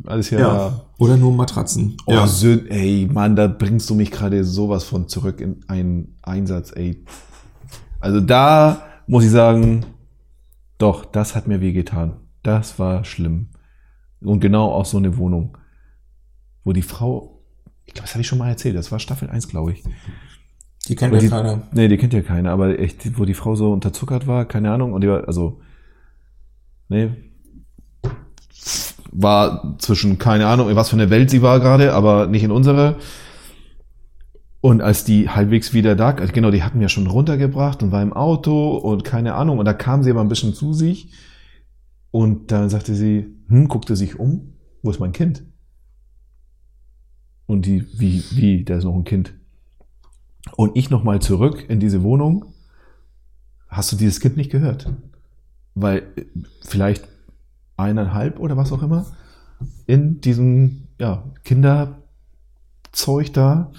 [0.07, 0.39] Alles hier.
[0.39, 0.81] Ja.
[0.99, 1.97] Oder nur Matratzen.
[2.07, 2.27] Oh, ja.
[2.27, 7.05] Sön, ey, Mann, da bringst du mich gerade sowas von zurück in einen Einsatz, ey.
[8.01, 9.85] Also da muss ich sagen,
[10.79, 12.15] doch, das hat mir wehgetan.
[12.43, 13.49] Das war schlimm.
[14.25, 15.57] Und genau auch so eine Wohnung,
[16.65, 17.41] wo die Frau,
[17.85, 19.83] ich glaube, das habe ich schon mal erzählt, das war Staffel 1, glaube ich.
[20.89, 21.63] Die kennt Und ja die, keiner.
[21.73, 24.93] Nee, die kennt ja keiner, aber echt, wo die Frau so unterzuckert war, keine Ahnung,
[24.93, 25.61] und die war, also,
[26.89, 27.11] nee,
[29.13, 32.51] war zwischen, keine Ahnung, in was für eine Welt sie war gerade, aber nicht in
[32.51, 32.97] unserer.
[34.61, 38.03] Und als die halbwegs wieder da, also genau, die hatten wir schon runtergebracht und war
[38.03, 41.11] im Auto und keine Ahnung, und da kam sie aber ein bisschen zu sich
[42.13, 45.43] und dann sagte sie, hm, guckte sich um, wo ist mein Kind?
[47.47, 49.35] Und die, wie, wie, da ist noch ein Kind.
[50.57, 52.53] Und ich nochmal zurück in diese Wohnung.
[53.69, 54.93] Hast du dieses Kind nicht gehört?
[55.75, 56.25] Weil äh,
[56.63, 57.09] vielleicht
[57.77, 59.07] eineinhalb oder was auch immer
[59.87, 63.73] in diesem ja, Kinderzeug da,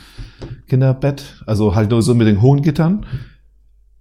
[0.68, 3.06] Kinderbett, also halt nur so mit den hohen Gittern,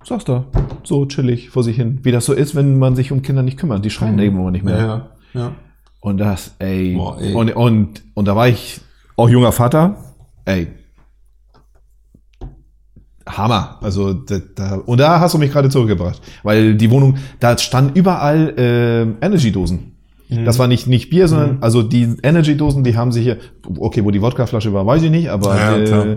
[0.04, 0.46] saß da
[0.84, 3.58] so chillig vor sich hin, wie das so ist, wenn man sich um Kinder nicht
[3.58, 3.84] kümmert.
[3.84, 4.78] Die schreien irgendwann nicht mehr.
[4.78, 5.40] Ja.
[5.40, 5.52] ja.
[6.00, 6.94] Und das, ey.
[6.94, 7.34] Boah, ey.
[7.34, 8.80] Und, und, und da war ich
[9.16, 9.96] auch junger Vater.
[10.44, 10.68] Ey.
[13.26, 13.78] Hammer.
[13.80, 16.20] Also da, da, und da hast du mich gerade zurückgebracht.
[16.42, 19.91] Weil die Wohnung, da standen überall äh, Energy-Dosen.
[20.32, 20.44] Mhm.
[20.44, 23.38] Das war nicht, nicht Bier, sondern also die Energy-Dosen, die haben sich hier,
[23.78, 26.16] okay, wo die Wodkaflasche war, weiß ich nicht, aber Ja, ja, äh,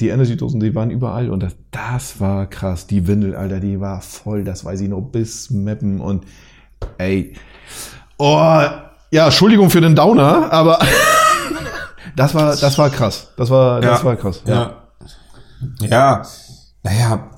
[0.00, 2.86] die Energy-Dosen, die waren überall und das, das war krass.
[2.86, 6.24] Die Windel, Alter, die war voll, das weiß ich noch, bis Meppen und
[6.98, 7.34] ey.
[8.18, 8.62] Oh,
[9.10, 10.78] ja, Entschuldigung für den Downer, aber
[12.16, 13.32] das war, das war krass.
[13.36, 14.42] Das war, das war krass.
[14.46, 14.82] Ja.
[15.80, 16.22] Ja.
[16.82, 17.30] Naja.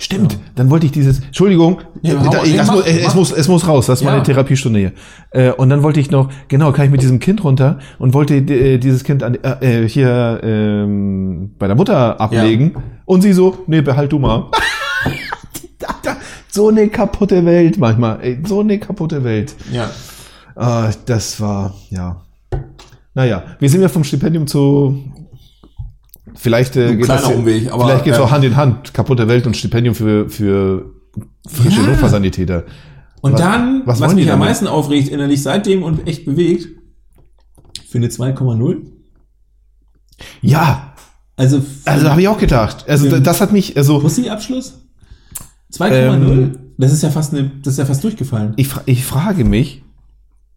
[0.00, 0.38] Stimmt.
[0.54, 3.14] Dann wollte ich dieses, Entschuldigung, Ja, da, hau- das mach, es, mach.
[3.16, 4.12] muss, es muss raus, das ist Ja.
[4.12, 4.92] meine Therapiestunde hier.
[5.32, 8.36] Äh, und dann wollte ich noch, genau, kann ich mit diesem Kind runter und wollte
[8.36, 12.76] äh, dieses Kind an, äh, äh, hier ähm, bei der Mutter ablegen.
[13.06, 14.44] Und sie so, nee, behalt du mal.
[16.50, 18.18] so eine kaputte Welt manchmal.
[18.22, 19.54] Ey, so eine kaputte Welt.
[19.72, 19.90] Ja.
[20.54, 22.22] Ah, das war, ja.
[23.14, 25.02] Naja, wir sind ja vom Stipendium zu.
[26.34, 28.94] Vielleicht äh, geht das, Umweg, aber, vielleicht geht es äh, auch Hand in Hand.
[28.94, 30.94] Kaputte Welt und Stipendium für, für
[31.48, 31.86] frische Ja.
[31.88, 32.64] Notfallsanitäter.
[33.20, 36.68] Und Was- dann, was was, mich am meisten aufregt innerlich seitdem und echt bewegt,
[37.88, 38.76] für eine 2,0.
[40.42, 40.94] Ja,
[41.36, 42.84] Also, also habe ich auch gedacht.
[42.88, 44.84] Also das hat mich, also Pussy-Abschluss?
[45.72, 45.92] 2,0?
[45.92, 48.54] Ähm, das ist ja fast eine, das ist ja fast durchgefallen.
[48.56, 49.82] ich, ich frage mich,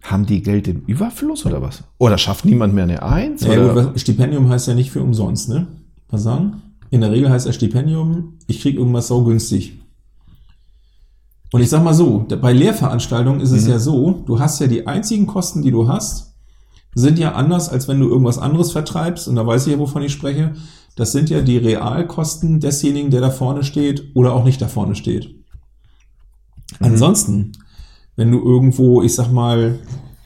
[0.02, 1.84] haben die Geld im Überfluss oder was?
[1.98, 3.42] Oder schafft niemand mehr eine Eins?
[3.44, 3.86] Ja, oder?
[3.88, 5.68] gut, Stipendium heißt ja nicht für umsonst, ne?
[6.10, 6.62] Was sagen?
[6.90, 9.78] In der Regel heißt ja Stipendium, ich krieg irgendwas sau günstig.
[11.54, 13.70] Und ich sag mal so, bei Lehrveranstaltungen ist es Mhm.
[13.72, 16.34] ja so, du hast ja die einzigen Kosten, die du hast,
[16.96, 19.28] sind ja anders, als wenn du irgendwas anderes vertreibst.
[19.28, 20.54] Und da weiß ich ja, wovon ich spreche.
[20.96, 24.96] Das sind ja die Realkosten desjenigen, der da vorne steht oder auch nicht da vorne
[24.96, 25.36] steht.
[26.80, 27.52] Ansonsten,
[28.22, 29.80] wenn du irgendwo, ich sag mal,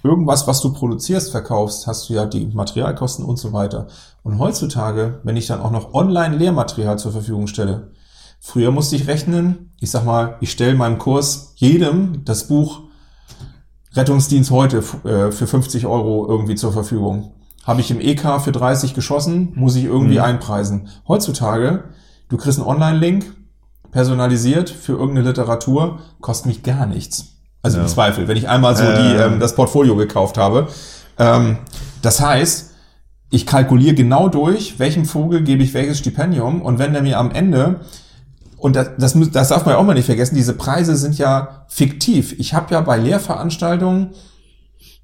[0.04, 3.88] irgendwas, was du produzierst, verkaufst, hast du ja die Materialkosten und so weiter.
[4.22, 7.92] Und heutzutage, wenn ich dann auch noch Online-Lehrmaterial zur Verfügung stelle,
[8.42, 12.82] früher musste ich rechnen, ich sag mal, ich stelle meinem Kurs jedem das Buch
[13.94, 17.32] Rettungsdienst heute äh, für 50 Euro irgendwie zur Verfügung.
[17.64, 20.90] Habe ich im EK für 30 geschossen, muss ich irgendwie einpreisen.
[21.08, 21.86] Heutzutage,
[22.28, 23.34] du kriegst einen Online-Link,
[23.92, 27.35] personalisiert für irgendeine Literatur, kostet mich gar nichts.
[27.66, 28.96] Also im Zweifel, wenn ich einmal so Äh.
[29.02, 30.68] die, ähm, das Portfolio gekauft habe.
[31.18, 31.58] Ähm,
[32.04, 32.72] das heißt,
[33.32, 37.32] ich kalkuliere genau durch, welchem Vogel gebe ich welches Stipendium und wenn der mir am
[37.32, 37.80] Ende
[38.58, 41.66] und das, das, das darf man ja auch mal nicht vergessen, diese Preise sind ja
[41.68, 42.36] fiktiv.
[42.40, 44.12] Ich habe ja bei Lehrveranstaltungen,
[44.78, 45.02] ich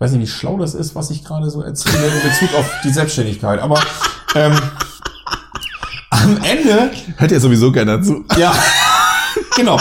[0.00, 2.90] weiß nicht, wie schlau das ist, was ich gerade so erzähle in Bezug auf die
[2.90, 3.80] Selbstständigkeit, aber
[4.34, 4.58] ähm,
[6.10, 8.24] am Ende Hört ja sowieso keiner zu.
[8.36, 8.52] ja,
[9.56, 9.78] genau.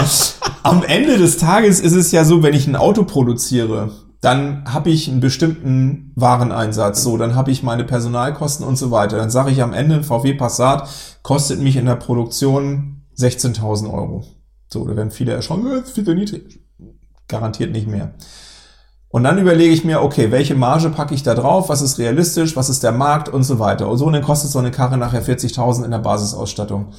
[0.63, 4.89] Am Ende des Tages ist es ja so, wenn ich ein Auto produziere, dann habe
[4.89, 9.17] ich einen bestimmten Wareneinsatz, so, dann habe ich meine Personalkosten und so weiter.
[9.17, 10.89] Dann sage ich am Ende, ein VW Passat
[11.24, 14.26] kostet mich in der Produktion 16.000 Euro.
[14.67, 16.62] So, da werden viele erschrocken, "Äh, das ist niedrig.
[17.30, 18.13] Garantiert nicht mehr.
[19.08, 22.56] Und dann überlege ich mir, okay, welche Marge packe ich da drauf, was ist realistisch,
[22.56, 23.88] was ist der Markt und so weiter.
[23.88, 26.93] Und so, und dann kostet so eine Karre nachher 40.000 in der Basisausstattung.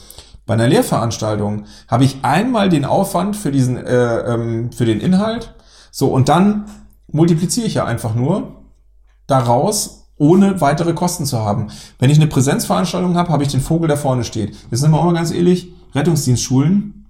[0.50, 5.54] Bei einer Lehrveranstaltung habe ich einmal den Aufwand für diesen, äh, ähm, für den Inhalt,
[5.92, 6.64] so, und dann
[7.06, 8.64] multipliziere ich ja einfach nur
[9.28, 11.68] daraus, ohne weitere Kosten zu haben.
[12.00, 14.56] Wenn ich eine Präsenzveranstaltung habe, habe ich den Vogel, der vorne steht.
[14.72, 17.06] Jetzt sind wir auch mal ganz ehrlich, Rettungsdienstschulen,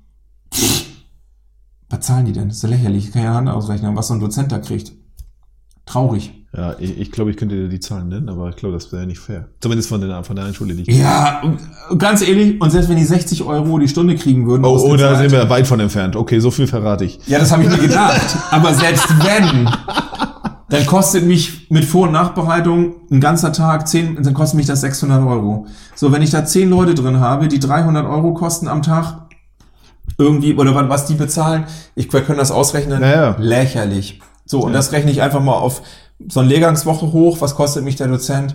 [1.88, 2.48] Was zahlen die denn?
[2.48, 3.06] Das ist ja lächerlich.
[3.06, 4.92] Ich kann ja Hand ausrechnen, was so ein Dozent da kriegt.
[5.86, 6.39] Traurig.
[6.56, 9.06] Ja, ich, ich glaube, ich könnte dir die Zahlen nennen, aber ich glaube, das wäre
[9.06, 9.46] nicht fair.
[9.60, 11.40] Zumindest von der, von der einen Schule, die ich Ja,
[11.96, 14.64] ganz ehrlich, und selbst wenn die 60 Euro die Stunde kriegen würden.
[14.64, 16.16] Oh, oh, da sind wir weit von entfernt.
[16.16, 17.20] Okay, so viel verrate ich.
[17.28, 18.36] Ja, das habe ich mir gedacht.
[18.50, 19.68] Aber selbst wenn,
[20.70, 24.80] dann kostet mich mit Vor- und Nachbereitung ein ganzer Tag 10, dann kostet mich das
[24.80, 25.66] 600 Euro.
[25.94, 29.28] So, wenn ich da 10 Leute drin habe, die 300 Euro kosten am Tag,
[30.18, 33.36] irgendwie, oder was- die bezahlen, ich, wir können das ausrechnen, Ja, ja.
[33.38, 34.20] lächerlich.
[34.44, 35.82] So, und das rechne ich einfach mal auf
[36.28, 37.40] so eine Lehrgangswoche hoch.
[37.40, 38.54] Was kostet mich der Dozent?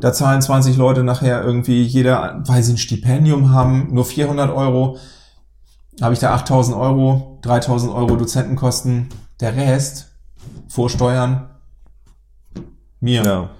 [0.00, 4.98] Da zahlen 20 Leute nachher irgendwie jeder, weil sie ein Stipendium haben, nur 400 Euro.
[6.00, 9.08] Habe ich da 8000 Euro, 3000 Euro Dozentenkosten.
[9.40, 10.08] Der Rest
[10.68, 11.50] vor Steuern
[13.00, 13.22] mir.
[13.24, 13.50] Ja.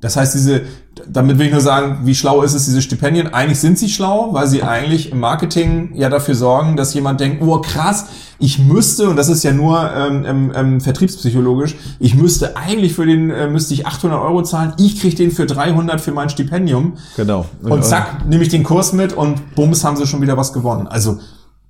[0.00, 0.62] Das heißt, diese,
[1.08, 3.32] damit will ich nur sagen, wie schlau ist es, diese Stipendien?
[3.32, 7.42] Eigentlich sind sie schlau, weil sie eigentlich im Marketing ja dafür sorgen, dass jemand denkt,
[7.42, 8.06] oh krass,
[8.38, 13.30] ich müsste, und das ist ja nur ähm, ähm, vertriebspsychologisch, ich müsste eigentlich für den,
[13.30, 16.94] äh, müsste ich 800 Euro zahlen, ich kriege den für 300 für mein Stipendium.
[17.16, 17.46] Genau.
[17.62, 20.86] Und zack, nehme ich den Kurs mit und bums, haben sie schon wieder was gewonnen.
[20.86, 21.18] Also,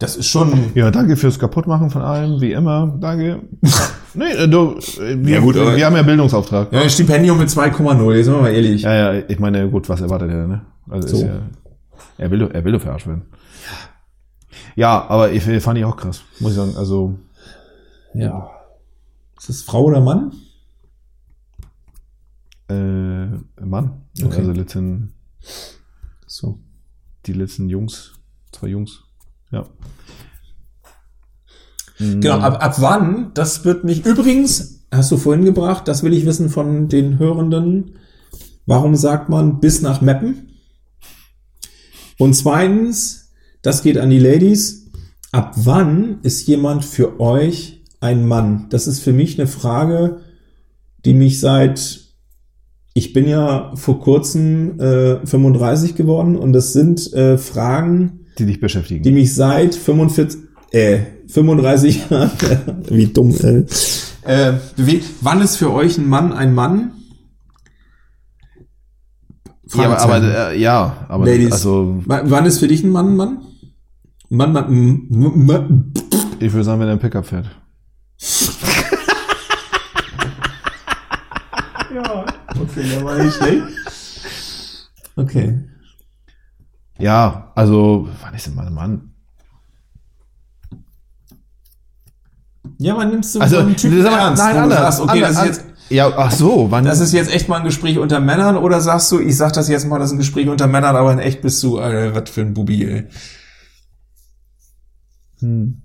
[0.04, 0.70] das ist schon...
[0.74, 2.96] Ja, danke fürs Kaputtmachen von allem, wie immer.
[3.00, 3.42] Danke.
[4.14, 6.72] nee, äh, du, äh, wir, Ja, gut, aber- wir haben ja Bildungsauftrag.
[6.72, 8.82] Ja, Stipendium mit 2,0, jetzt sind wir mal ehrlich.
[8.82, 10.62] Ja, ja, ich meine, gut, was erwartet er, ne?
[10.88, 11.26] Also So.
[11.26, 11.40] ja,
[12.18, 13.22] er will, er will doch verarscht werden.
[14.76, 16.74] Ja, aber ich fand ich auch krass, muss ich sagen.
[16.76, 17.18] Also,
[18.14, 18.48] ja.
[19.38, 20.32] Ist das Frau oder Mann?
[22.68, 24.02] äh, Mann.
[24.22, 24.38] Okay.
[24.38, 25.12] Also letzten,
[26.26, 26.58] So.
[27.26, 28.14] die letzten Jungs,
[28.52, 29.03] zwei Jungs.
[29.54, 29.66] Ja.
[31.98, 36.26] Genau, ab, ab wann, das wird mich, übrigens, hast du vorhin gebracht, das will ich
[36.26, 37.98] wissen von den Hörenden,
[38.66, 40.48] warum sagt man bis nach Meppen?
[42.18, 43.30] Und zweitens,
[43.62, 44.90] das geht an die Ladies,
[45.30, 48.66] ab wann ist jemand für euch ein Mann?
[48.70, 50.20] Das ist für mich eine Frage,
[51.04, 52.00] die mich seit,
[52.92, 58.60] ich bin ja vor kurzem äh, 35 geworden und das sind äh, Fragen, Die dich
[58.60, 59.02] beschäftigen.
[59.02, 60.40] die mich seit 45,
[60.72, 62.30] äh, 35 Jahren,
[62.90, 63.64] wie dumm, äh,
[64.24, 65.06] äh, bewegt.
[65.20, 66.92] Wann ist für euch ein Mann ein Mann?
[69.74, 71.52] ja, aber, aber äh, ja, aber Ladies.
[71.52, 73.38] also Wann ist für dich ein Mann ein Mann?
[74.30, 75.92] Mann, Mann, m- m- m-
[76.40, 77.46] ich würde sagen, wenn er ein Pickup fährt.
[81.94, 82.24] Ja,
[82.60, 83.62] okay, der war nicht schlecht.
[85.16, 85.60] Okay.
[86.98, 89.10] Ja, also, wann ist denn mal ein Mann?
[92.78, 95.34] Ja, wann nimmst du Also, so einen Typen mal, ernst, nein, anders, sagst, okay, anders,
[95.36, 96.84] das ist jetzt, Ja, ach so, wann?
[96.84, 99.68] das ist jetzt echt mal ein Gespräch unter Männern oder sagst du, ich sag das
[99.68, 102.30] jetzt mal, das ist ein Gespräch unter Männern, aber in echt bist du, Alter, was
[102.30, 103.08] für ein Bubi, ey.
[105.40, 105.82] Hm.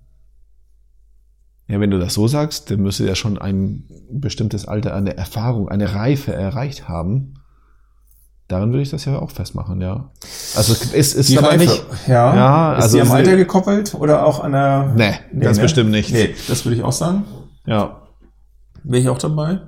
[1.68, 5.70] Ja, wenn du das so sagst, dann müsste er schon ein bestimmtes Alter, eine Erfahrung,
[5.70, 7.36] eine Reife erreicht haben.
[8.50, 10.10] Daran würde ich das ja auch festmachen, ja.
[10.56, 11.84] Also es ist aber nicht.
[12.08, 12.36] Ja.
[12.36, 14.92] Ja, ist also die am sie- Alter gekoppelt oder auch an der.
[14.96, 15.64] Nee, ganz ne?
[15.64, 16.12] bestimmt nicht.
[16.12, 17.26] Nee, das würde ich auch sagen.
[17.68, 18.02] Ja.
[18.84, 19.60] Wäre ich auch dabei?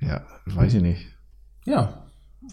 [0.00, 1.06] Ja, weiß ich nicht.
[1.66, 2.00] Ja.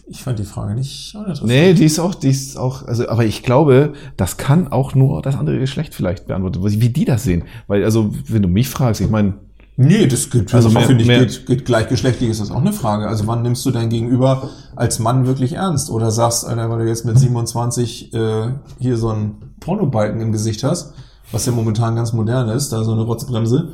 [0.06, 1.48] Ich fand die Frage nicht uninteressant.
[1.48, 5.20] Nee, die ist auch, die ist auch, also, aber ich glaube, das kann auch nur
[5.22, 7.44] das andere Geschlecht vielleicht beantworten, wie die das sehen.
[7.66, 9.34] Weil, also, wenn du mich fragst, ich meine,
[9.76, 12.72] Nee, das gibt, Also mehr- finde ich, mehr- geht, geht gleichgeschlechtlich ist das auch eine
[12.74, 13.08] Frage.
[13.08, 15.90] Also wann nimmst du dein Gegenüber als Mann wirklich ernst?
[15.90, 20.62] Oder sagst, Alter, weil du jetzt mit 27 äh, hier so einen Pornobalken im Gesicht
[20.62, 20.92] hast,
[21.32, 23.72] was ja momentan ganz modern ist, da so eine Rotzbremse,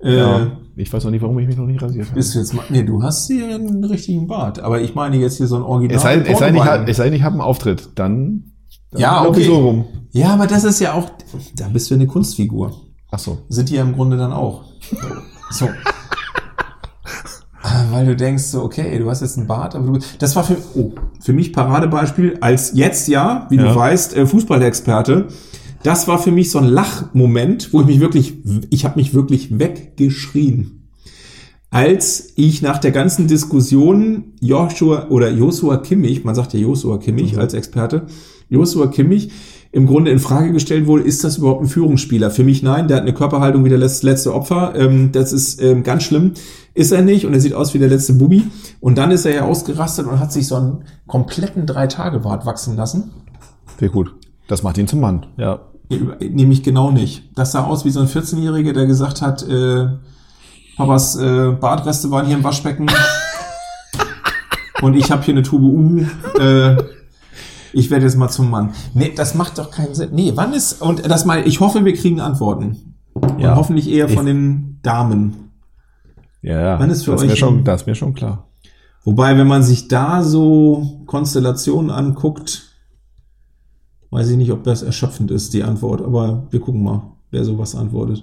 [0.00, 2.14] äh, ja, ich weiß auch nicht, warum ich mich noch nicht rasiert habe.
[2.14, 4.60] bist du jetzt mal, nee, du hast hier einen richtigen Bart.
[4.60, 5.96] Aber ich meine jetzt hier so ein Original.
[5.96, 8.52] Es sei, es sei, denn, es sei denn, ich habe einen Auftritt, dann,
[8.92, 9.44] dann Ja, okay.
[9.44, 9.84] so rum.
[10.12, 11.08] ja, aber das ist ja auch,
[11.56, 12.72] da bist du eine Kunstfigur.
[13.10, 13.38] Ach so.
[13.48, 14.64] sind die ja im Grunde dann auch.
[15.50, 15.68] So.
[17.62, 20.44] Ah, Weil du denkst so, okay, du hast jetzt einen Bart, aber du, das war
[20.44, 23.64] für, oh, für mich Paradebeispiel als jetzt ja, wie Ja.
[23.68, 25.28] du weißt, äh, Fußballexperte.
[25.82, 28.34] Das war für mich so ein Lachmoment, wo ich mich wirklich,
[28.70, 30.88] ich habe mich wirklich weggeschrien.
[31.70, 37.36] Als ich nach der ganzen Diskussion Joshua oder Joshua Kimmich, man sagt ja Joshua Kimmich
[37.38, 38.06] als Experte,
[38.48, 39.30] Joshua Kimmich
[39.70, 42.30] im Grunde in Frage gestellt wurde, ist das überhaupt ein Führungsspieler?
[42.30, 44.74] Für mich nein, der hat eine Körperhaltung wie der letzte, Opfer.
[44.74, 46.32] Ähm, das ist ähm, ganz schlimm.
[46.74, 48.44] Ist er nicht und er sieht aus wie der letzte Bubi.
[48.80, 53.10] Und dann ist er ja ausgerastet und hat sich so einen kompletten Drei-Tage-Bart wachsen lassen.
[53.78, 54.14] Sehr gut.
[54.46, 55.26] Das macht ihn zum Mann.
[55.36, 55.60] Ja.
[55.90, 57.30] Nämlich genau nicht.
[57.34, 59.88] Das sah aus wie so ein 14-Jähriger, der gesagt hat, äh,
[60.76, 62.86] Papas äh, Bartreste waren hier im Waschbecken
[64.82, 66.04] und ich habe hier eine Tube U.
[66.38, 66.76] Äh,
[67.72, 68.70] Ich werde jetzt mal zum Mann.
[68.94, 70.10] Nee, das macht doch keinen Sinn.
[70.12, 72.94] Nee, wann ist, und das mal, ich hoffe, wir kriegen Antworten.
[73.38, 73.52] Ja.
[73.52, 75.50] Und hoffentlich eher von Ich- den Damen.
[76.42, 76.80] Ja, ja.
[76.80, 78.46] Wann ist für das euch Mir schon, das ist mir schon klar.
[79.04, 82.62] Wobei, wenn man sich da so Konstellationen anguckt,
[84.10, 87.74] weiß ich nicht, ob das erschöpfend ist, die Antwort, aber wir gucken mal, wer sowas
[87.74, 88.22] antwortet.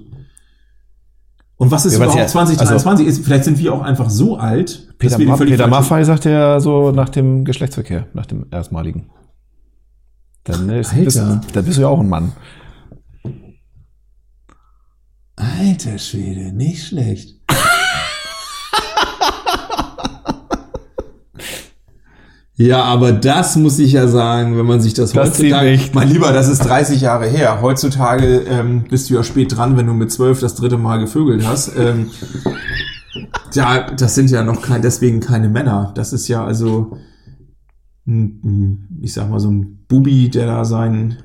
[1.57, 3.07] Und was ist Ja, überhaupt ja- 2023?
[3.07, 6.25] ist, vielleicht sind wir auch einfach so alt, Peter, wir Ma völlig Peter Maffei sagt
[6.25, 9.09] ja so nach dem Geschlechtsverkehr, nach dem erstmaligen.
[10.45, 12.31] Dann, ist, bist, dann bist du ja auch ein Mann.
[15.35, 17.35] Alter Schwede, nicht schlecht.
[22.57, 26.31] Ja, aber das muss ich ja sagen, wenn man sich das, Das heutzutage, mein Lieber,
[26.31, 27.59] das ist 30 Jahre her.
[27.61, 31.45] Heutzutage ähm, bist du ja spät dran, wenn du mit 12 das dritte Mal gevögelt
[31.45, 31.73] hast.
[31.77, 32.11] Ähm,
[33.53, 35.91] ja, das sind ja noch kein, deswegen keine Männer.
[35.95, 36.97] Das ist ja also,
[38.05, 41.17] ich sag mal so ein Bubi, der da seinen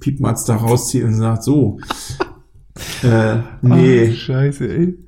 [0.00, 1.78] Piepmatz da rauszieht und sagt, so,
[3.02, 4.98] äh, nee, scheiße, ey.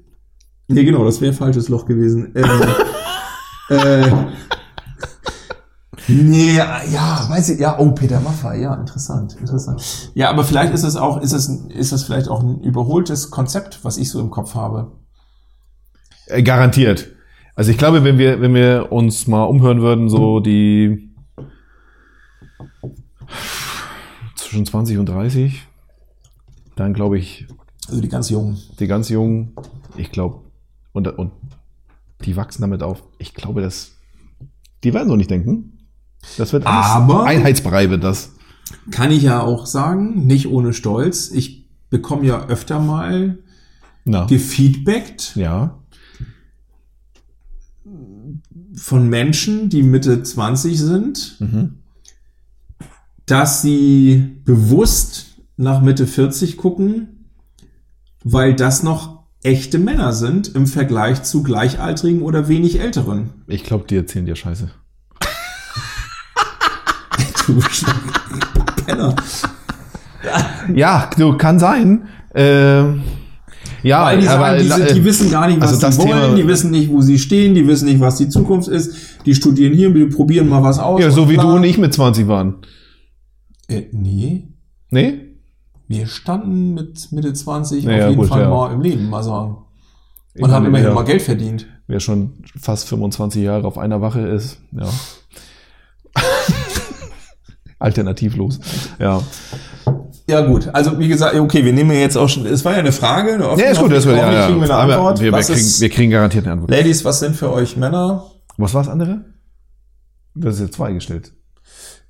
[0.69, 2.33] Nee, genau, das wäre falsches Loch gewesen.
[2.35, 2.63] Ähm,
[3.69, 4.11] äh,
[6.09, 10.11] nee, ja, weiß ich, ja, oh, Peter Maffay, ja, interessant, interessant.
[10.15, 13.81] Ja, aber vielleicht ist es auch, ist es, ist es vielleicht auch ein überholtes Konzept,
[13.83, 14.93] was ich so im Kopf habe.
[16.27, 17.16] Äh, Garantiert.
[17.57, 21.11] Also ich glaube, wenn wir, wenn wir uns mal umhören würden, so die
[24.37, 25.63] zwischen 20 und 30,
[26.77, 27.47] dann glaube ich,
[27.89, 28.59] Also die ganz Jungen.
[28.79, 29.55] die ganz Jungen,
[29.97, 30.41] ich glaube,
[30.93, 31.33] und, und
[32.25, 33.03] die wachsen damit auf.
[33.19, 33.93] Ich glaube, dass
[34.85, 35.79] die werden so nicht denken.
[36.39, 38.33] Das wird Aber- Einheitsbrei wird das.
[38.91, 41.31] Kann ich ja auch sagen, nicht ohne Stolz.
[41.31, 43.39] Ich bekomme ja öfter mal
[44.05, 45.79] Na, gefeedbackt ja.
[48.77, 51.79] Von Menschen, die Mitte 20 sind, Mhm.
[53.27, 57.31] dass sie bewusst nach Mitte 40 gucken,
[58.23, 63.31] weil das noch echte Männer sind im Vergleich zu Gleichaltrigen oder wenig Älteren.
[63.47, 64.71] Ich glaube, die erzählen dir Scheiße.
[67.47, 67.61] Du
[68.85, 69.15] Penner.
[70.75, 72.09] Ja, du, kann sein.
[72.35, 73.03] Ähm,
[73.87, 76.09] ja, Weil die, aber sagen, die, sind, äh, die wissen gar nicht, was also sie
[76.09, 78.95] wollen, Thema- die wissen nicht, wo sie stehen, die wissen nicht, was die Zukunft ist.
[79.25, 81.01] Die studieren hier, die probieren mal was aus.
[81.01, 81.43] ja, so wie bla.
[81.45, 82.57] du und ich mit 20 waren.
[83.69, 84.49] Äh, nee,
[84.91, 85.23] Nee?
[85.89, 88.51] wir standen mit Mitte 20 Ja, auf ja, jeden gut, Fall ja.
[88.51, 89.59] mal im Leben, mal sagen.
[90.35, 91.67] Ich Und haben immerhin wer- mal Geld verdient.
[91.87, 94.89] Wer schon fast 25 Jahre auf einer Wache ist, ja.
[97.79, 98.59] Alternativlos.
[98.99, 99.23] Ja.
[100.29, 100.69] Ja, gut.
[100.73, 103.35] Also, wie gesagt, okay, wir nehmen ja jetzt auch schon, es war ja eine Frage.
[103.35, 104.47] Eine offene, Ja, ist gut, das wird, ja, ja.
[104.47, 105.21] kriegen wir eine Antwort.
[105.21, 106.71] wir, wir, kriegen, ist, wir kriegen garantiert eine Antwort.
[106.71, 108.25] Ladies, was sind für euch Männer?
[108.57, 109.25] Was war das andere?
[110.35, 111.33] Das ist jetzt zwei gestellt.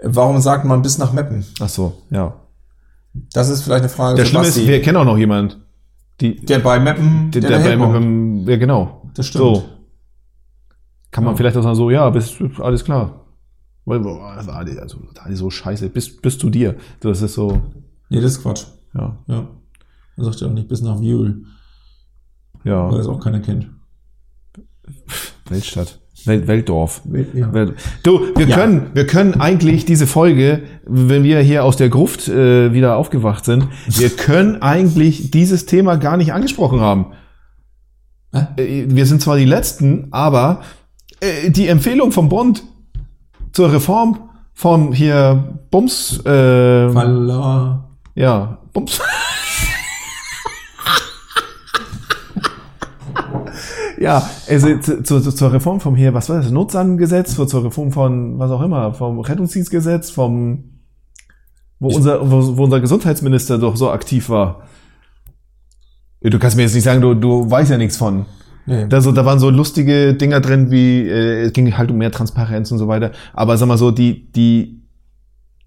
[0.03, 1.45] Warum sagt man bis nach Meppen?
[1.61, 2.35] Ach so, ja.
[3.33, 5.59] Das ist vielleicht eine Frage Der Schlimme ist, wir kennen auch noch jemand,
[6.21, 9.11] die, der bei Meppen, der, der, der, bei, beim, ja genau.
[9.15, 9.45] Das stimmt.
[9.45, 9.65] So.
[11.11, 11.37] Kann man Ja.
[11.37, 13.27] vielleicht auch sagen, so, ja, bist, alles klar.
[13.87, 14.99] Also,
[15.35, 16.77] so scheiße, bis, bis zu dir.
[17.01, 17.63] Das ist so,
[18.09, 18.65] Nee, das ist Quatsch.
[18.95, 19.49] ja, Ja.
[20.17, 21.43] Man sagt ja auch nicht bis nach Viol,
[22.65, 23.69] ja, weil das auch keiner kennt.
[25.49, 27.03] Weltstadt, Welt, Weltdorf.
[27.35, 27.53] Ja.
[27.53, 28.57] Welt- Du, wir Ja.
[28.57, 33.45] können, wir können eigentlich diese Folge, wenn wir hier aus der Gruft äh, wieder aufgewacht
[33.45, 37.13] sind, wir können eigentlich dieses Thema gar nicht angesprochen haben.
[38.33, 40.63] Äh, Wir sind zwar die Letzten, aber
[41.21, 42.63] äh, die Empfehlung vom Bund
[43.53, 47.86] zur Reform vom hier Bums, äh, Falla.
[48.17, 49.01] Ja, Bums.
[53.99, 58.39] ja, also zu, zu, zur Reform vom hier, was war das, Notsangesetz, zur Reform von
[58.41, 60.65] was auch immer, vom Rettungsdienstgesetz, vom
[61.79, 64.63] wo unser, wo, wo unser Gesundheitsminister doch so aktiv war.
[66.23, 68.27] Du kannst mir jetzt nicht sagen, du, du weißt ja nichts von.
[68.65, 68.87] Nee.
[68.89, 72.11] Da, so, da waren so lustige Dinger drin, wie äh, es ging halt um mehr
[72.11, 73.13] Transparenz und so weiter.
[73.33, 74.83] Aber sag mal so, die, die,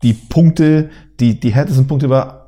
[0.03, 2.38] die Punkte, die, die härtesten Punkte war.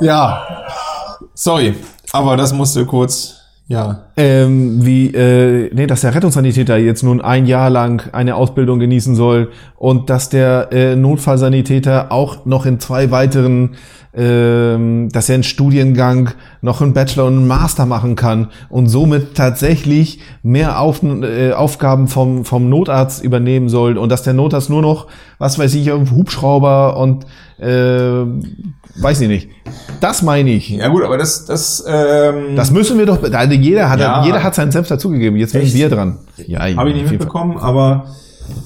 [0.00, 0.46] Ja.
[1.34, 1.74] Sorry,
[2.12, 3.36] aber das musste kurz
[3.68, 4.04] Ja.
[4.16, 9.14] ähm, wie, äh, nee, dass der Rettungssanitäter jetzt nun ein Jahr lang eine Ausbildung genießen
[9.14, 13.76] soll und dass der äh, Notfallsanitäter auch noch in zwei weiteren,
[14.12, 16.30] ähm, dass er einen Studiengang
[16.62, 22.08] noch einen Bachelor und einen Master machen kann und somit tatsächlich mehr Auf, äh, Aufgaben
[22.08, 25.06] vom, vom Notarzt übernehmen soll und dass der Notarzt nur noch,
[25.38, 27.24] was weiß ich, Hubschrauber und
[27.60, 28.26] äh,
[29.02, 29.48] weiß ich nicht.
[30.00, 30.70] Das meine ich.
[30.70, 34.24] Ja gut, aber das, das, ähm, Das müssen wir doch, also jeder hat, Ja.
[34.24, 35.38] jeder hat seinen Senf dazugegeben.
[35.38, 36.18] Jetzt sind wir dran.
[36.46, 37.12] Ja, habe ich nicht jeden Fall.
[37.18, 38.06] mitbekommen, aber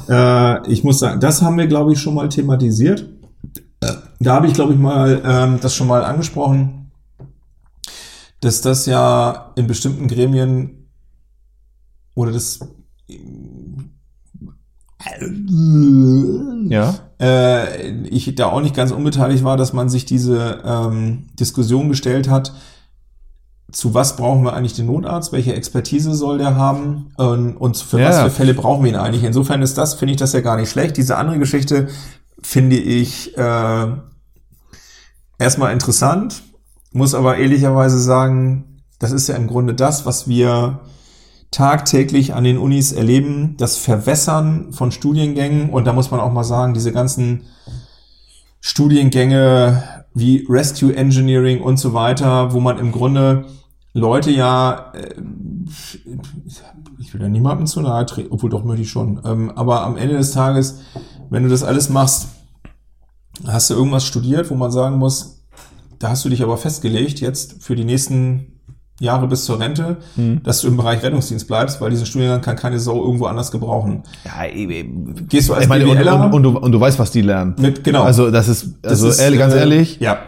[0.09, 3.09] äh, ich muss sagen, das haben wir, glaube ich, schon mal thematisiert.
[4.21, 6.91] Da habe ich, glaube ich, mal ähm, das schon mal angesprochen,
[8.41, 10.87] dass das ja in bestimmten Gremien
[12.15, 12.61] oder das
[16.69, 16.95] Ja.
[17.25, 22.29] Äh, ich da auch nicht ganz unbeteiligt war, dass man sich diese ähm, Diskussion gestellt
[22.29, 22.53] hat,
[23.73, 27.99] zu was brauchen wir eigentlich den Notarzt, welche Expertise soll der haben ähm, und für
[28.01, 28.09] Ja.
[28.11, 29.25] was für Fälle brauchen wir ihn eigentlich.
[29.25, 30.97] Insofern ist das, finde ich das ja gar nicht schlecht.
[30.97, 31.89] Diese andere Geschichte
[32.43, 33.87] finde ich äh,
[35.39, 36.43] erstmal interessant,
[36.93, 40.81] muss aber ehrlicherweise sagen, das ist ja im Grunde das, was wir
[41.55, 45.71] tagtäglich an den Unis erleben, das Verwässern von Studiengängen.
[45.71, 47.43] Und da muss man auch mal sagen, diese ganzen
[48.61, 49.83] Studiengänge
[50.15, 53.47] wie Rescue Engineering und so weiter, wo man im Grunde
[53.93, 55.15] Leute ja, äh,
[56.99, 59.97] ich will da niemandem zu nahe treten, obwohl doch möchte ich schon, ähm, aber am
[59.97, 60.81] Ende des Tages,
[61.31, 62.29] wenn du das alles machst,
[63.47, 65.45] hast du irgendwas studiert, wo man sagen muss,
[66.01, 68.54] da hast du dich aber festgelegt, jetzt für die nächsten
[69.01, 69.97] Jahre bis zur Rente,
[70.45, 74.03] dass du im Bereich Rettungsdienst bleibst, weil diesen Studiengang kann keine Sau irgendwo anders gebrauchen.
[74.25, 74.87] Ja, ich,
[75.29, 77.55] Gehst du als ich meine, und, und, und, du, und du weißt, was die lernen.
[77.59, 78.05] mit, genau.
[78.05, 80.19] Also das ist, Das also ist, ehrlich, ganz äh, ehrlich, Ja.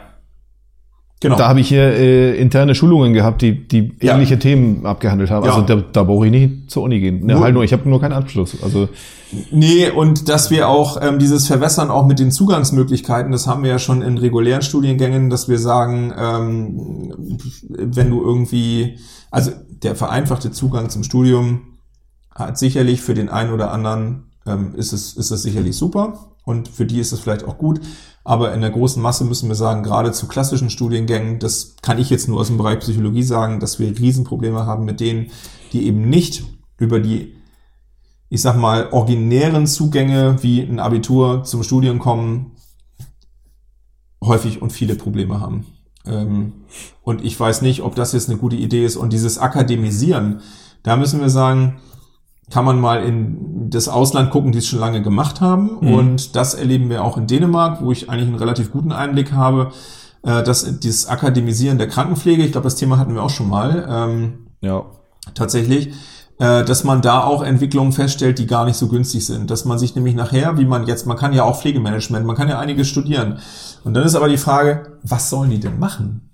[1.27, 1.37] Genau.
[1.39, 4.14] da habe ich hier äh, interne Schulungen gehabt, die, die Ja.
[4.14, 5.45] ähnliche Themen abgehandelt haben.
[5.47, 5.53] Ja.
[5.55, 7.24] Also da, da brauche ich nicht zur Uni gehen.
[7.27, 8.57] Ne, Nur- halt nur, ich habe nur keinen Abschluss.
[8.62, 8.89] Also
[9.51, 13.70] Nee, und dass wir auch ähm, dieses Verwässern auch mit den Zugangsmöglichkeiten, das haben wir
[13.70, 17.12] ja schon in regulären Studiengängen, dass wir sagen, ähm,
[17.68, 18.99] wenn du irgendwie,
[19.33, 19.51] also
[19.83, 21.61] der vereinfachte Zugang zum Studium
[22.35, 26.68] hat sicherlich für den einen oder anderen ähm, ist es ist es sicherlich super und
[26.68, 27.81] für die ist es vielleicht auch gut,
[28.27, 32.11] aber in der großen Masse müssen wir sagen, gerade zu klassischen Studiengängen, das kann ich
[32.11, 35.31] jetzt nur aus dem Bereich Psychologie sagen, dass wir Riesenprobleme haben mit denen,
[35.72, 36.45] die eben nicht
[36.79, 37.37] über die
[38.29, 42.53] ich sag mal, originären Zugänge wie ein Abitur zum Studium kommen,
[44.22, 45.66] häufig und viele Probleme haben.
[46.05, 46.53] Ähm,
[47.03, 48.97] und ich weiß nicht, ob das jetzt eine gute Idee ist.
[48.97, 50.41] Und dieses Akademisieren,
[50.83, 51.79] da müssen wir sagen,
[52.51, 55.79] kann man mal in das Ausland gucken, die es schon lange gemacht haben.
[55.79, 59.73] Und das erleben wir auch in Dänemark, wo ich eigentlich einen relativ guten Einblick habe,
[60.23, 63.87] äh, dass dieses Akademisieren der Krankenpflege, ich glaube, das Thema hatten wir auch schon mal,
[63.89, 64.85] ähm, ja.
[65.35, 65.89] tatsächlich,
[66.39, 69.51] äh, dass man da auch Entwicklungen feststellt, die gar nicht so günstig sind.
[69.51, 72.49] Dass man sich nämlich nachher, wie man jetzt, man kann ja auch Pflegemanagement, man kann
[72.49, 73.39] ja einiges studieren.
[73.85, 76.31] Und dann ist aber die Frage, was sollen die denn machen?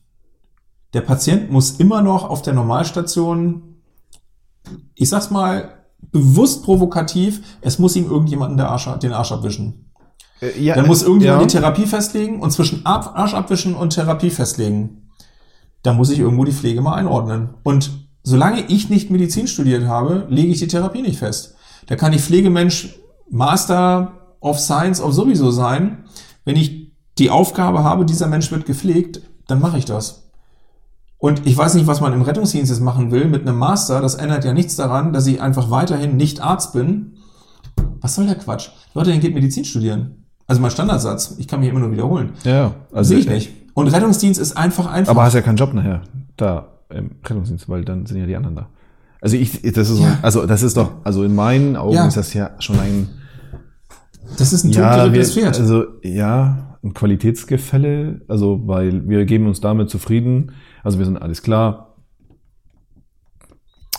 [0.92, 3.80] Der Patient muss immer noch auf der Normalstation,
[4.94, 5.81] ich sag's mal,
[6.12, 9.90] bewusst provokativ, es muss ihm irgendjemanden der Arsch, den Arsch abwischen.
[10.40, 11.46] Äh, ja Dann muss irgendjemand ja.
[11.46, 15.10] die Therapie festlegen und zwischen Ab Arsch abwischen und Therapie festlegen.
[15.82, 17.54] Da muss ich irgendwo die Pflege mal einordnen.
[17.64, 17.90] Und
[18.22, 21.56] solange ich nicht Medizin studiert habe, lege ich die Therapie nicht fest.
[21.86, 22.94] Da kann ich Pflegemensch
[23.30, 26.04] Master of Science of sowieso sein.
[26.44, 30.30] Wenn ich die Aufgabe habe, dieser Mensch wird gepflegt, dann mache ich das.
[31.22, 34.00] Und ich weiß nicht, was man im Rettungsdienst jetzt machen will mit einem Master.
[34.00, 37.12] Das ändert ja nichts daran, dass ich einfach weiterhin nicht Arzt bin.
[38.00, 38.70] Was soll der Quatsch?
[38.92, 40.24] Leute, dann geht Medizin studieren.
[40.48, 41.36] Also mein Standardsatz.
[41.38, 42.30] Ich kann mich immer nur wiederholen.
[42.42, 43.52] Ja, also Sehe ich nicht.
[43.74, 45.12] Und Rettungsdienst ist einfach einfach.
[45.12, 46.02] Aber hast ja keinen Job nachher
[46.36, 48.68] da im Rettungsdienst, weil dann sind ja die anderen da.
[49.20, 50.18] Also ich, das ist so, Ja.
[50.22, 52.08] also das ist doch, also in meinen Augen Ja.
[52.08, 53.08] ist das ja schon ein,
[54.38, 55.56] das ist ein ja, wir, Pferd.
[55.60, 60.50] also ja, ein Qualitätsgefälle, also weil wir geben uns damit zufrieden,
[60.82, 61.96] also wir sind alles klar.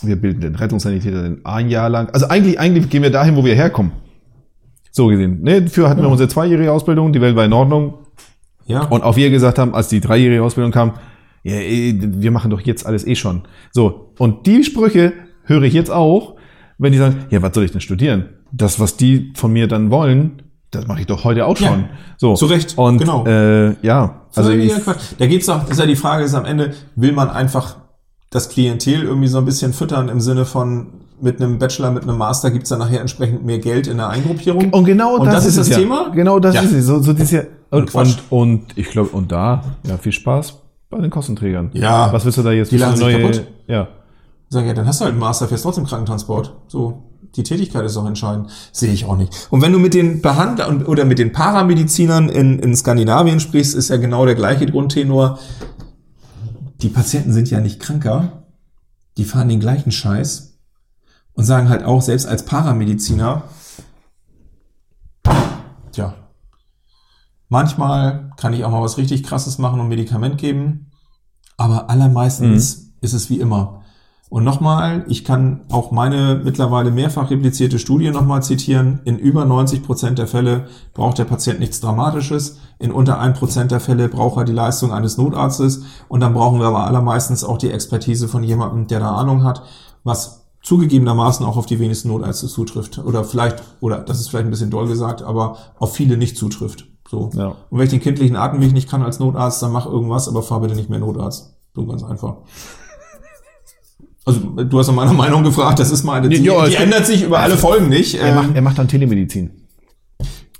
[0.02, 2.10] Wir bilden den Rettungssanitäter ein Jahr lang.
[2.10, 3.92] Also eigentlich, eigentlich gehen wir dahin, wo wir herkommen.
[4.90, 5.42] So gesehen.
[5.42, 7.94] Ne, dafür hatten wir unsere zweijährige Ausbildung, die Welt war in Ordnung.
[8.66, 8.84] ja.
[8.84, 10.94] Und auch wir gesagt haben, als die dreijährige Ausbildung kam,
[11.42, 13.42] ja, eh, wir machen doch jetzt alles eh schon.
[13.72, 15.12] So, und die Sprüche
[15.44, 16.36] höre ich jetzt auch,
[16.78, 18.30] wenn die sagen, ja, was soll ich denn studieren?
[18.52, 20.43] Das, was die von mir dann wollen,
[20.74, 21.84] das mache ich doch heute auch Ja, schon.
[22.16, 23.24] so, zu Recht, Und genau.
[23.26, 24.72] äh, ja, also ich,
[25.18, 27.76] da geht's doch, ist ja die Frage, ist am Ende, will man einfach
[28.30, 30.88] das Klientel irgendwie so ein bisschen füttern im Sinne von
[31.20, 34.70] mit einem Bachelor, mit einem Master gibt's dann nachher entsprechend mehr Geld in der Eingruppierung.
[34.70, 35.78] und genau Und das ist es das ja.
[35.78, 36.10] Thema?
[36.12, 36.62] Genau das Ja.
[36.62, 36.86] ist es.
[36.86, 37.44] So, so dieses Jahr.
[37.70, 40.58] Und, und, und ich glaube, und da, ja, viel Spaß
[40.90, 41.70] bei den Kostenträgern.
[41.72, 42.12] Ja.
[42.12, 42.72] Was willst du da jetzt?
[42.72, 43.44] Die lachen sich neue, kaputt.
[43.68, 43.88] Ja.
[44.54, 46.54] Sagen, ja, dann hast du halt einen Master, fährst trotzdem Krankentransport.
[46.68, 48.50] So, die Tätigkeit ist doch entscheidend.
[48.70, 49.48] Sehe ich auch nicht.
[49.50, 53.90] Und wenn du mit den Behandlern oder mit den Paramedizinern in, in Skandinavien sprichst, ist
[53.90, 55.40] ja genau der gleiche Grundtenor.
[56.82, 58.44] Die Patienten sind ja nicht kranker.
[59.16, 60.60] Die fahren den gleichen Scheiß
[61.32, 63.42] und sagen halt auch, selbst als Paramediziner,
[65.90, 66.14] tja,
[67.48, 70.92] manchmal kann ich auch mal was richtig krasses machen und Medikament geben,
[71.56, 73.83] aber allermeistens ist es wie immer.
[74.34, 78.98] Und nochmal, ich kann auch meine mittlerweile mehrfach replizierte Studie nochmal zitieren.
[79.04, 82.58] In über 90 Prozent der Fälle braucht der Patient nichts Dramatisches.
[82.80, 85.84] In unter 1 Prozent der Fälle braucht er die Leistung eines Notarztes.
[86.08, 89.62] Und dann brauchen wir aber allermeistens auch die Expertise von jemandem, der da Ahnung hat,
[90.02, 92.98] was zugegebenermaßen auch auf die wenigsten Notärzte zutrifft.
[92.98, 96.88] Oder vielleicht, oder das ist vielleicht ein bisschen doll gesagt, aber auf viele nicht zutrifft.
[97.08, 97.30] So.
[97.34, 97.54] Ja.
[97.70, 100.58] Und wenn ich den kindlichen Atemweg nicht kann als Notarzt, dann mach irgendwas, aber fahr
[100.58, 101.54] bitte nicht mehr Notarzt.
[101.72, 102.38] So ganz einfach.
[104.26, 107.22] Also du hast nach meiner Meinung gefragt, das ist meine, die, Ja, die ändert sich
[107.24, 108.14] über alle Folgen nicht.
[108.14, 109.50] Er Ähm, macht, er macht dann Telemedizin.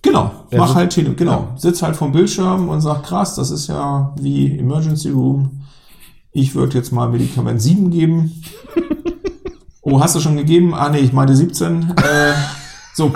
[0.03, 1.57] genau, Ja, mach halt Tele, genau, ja.
[1.57, 5.63] sitz halt vom Bildschirm und sag, krass, das ist ja wie Emergency Room.
[6.33, 8.43] Ich würde jetzt mal Medikament 7 geben.
[9.87, 10.75] Oh, hast du schon gegeben?
[10.75, 11.93] Ah nee, ich meinte 17.
[11.99, 12.33] Äh,
[12.95, 13.13] so.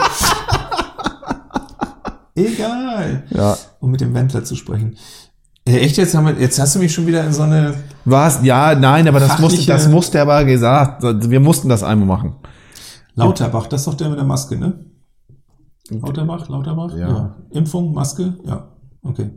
[2.35, 3.25] Egal.
[3.31, 3.57] Ja.
[3.81, 4.97] Um mit dem Wendler zu sprechen.
[5.77, 8.43] Echt jetzt, haben wir, jetzt hast du mich schon wieder in so eine Was?
[8.43, 11.03] Ja, nein, aber das musste, das musste aber gesagt.
[11.31, 12.37] Wir mussten das einmal machen.
[13.15, 14.85] Lauterbach, das ist doch der mit der Maske, ne?
[15.91, 16.97] Lauterbach, Lauterbach?
[16.97, 17.37] Ja.
[17.51, 18.35] Impfung, Maske?
[18.47, 18.69] Ja.
[19.03, 19.31] Okay.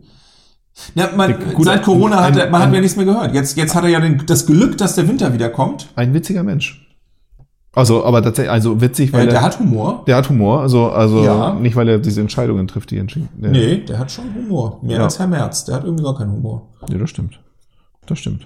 [0.95, 3.33] Ja, man, Gut, seit Corona hat er, man hat ein- ja nichts mehr gehört.
[3.33, 5.89] Jetzt, jetzt hat er ja den, das Glück, dass der Winter wieder kommt.
[5.95, 6.80] Ein witziger Mensch.
[7.73, 10.03] Also, aber tatsächlich, also witzig, weil Äh, der er, hat Humor.
[10.05, 10.59] der hat Humor.
[10.61, 11.53] Also, also Ja.
[11.53, 13.29] nicht, weil er diese Entscheidungen trifft, die entschieden.
[13.41, 13.49] Ja.
[13.49, 14.79] Nee, der hat schon Humor.
[14.81, 15.03] Mehr Ja.
[15.05, 15.63] als Herr Merz.
[15.65, 16.69] Der hat irgendwie gar keinen Humor.
[16.89, 17.39] Ja, das stimmt.
[18.07, 18.45] Das stimmt.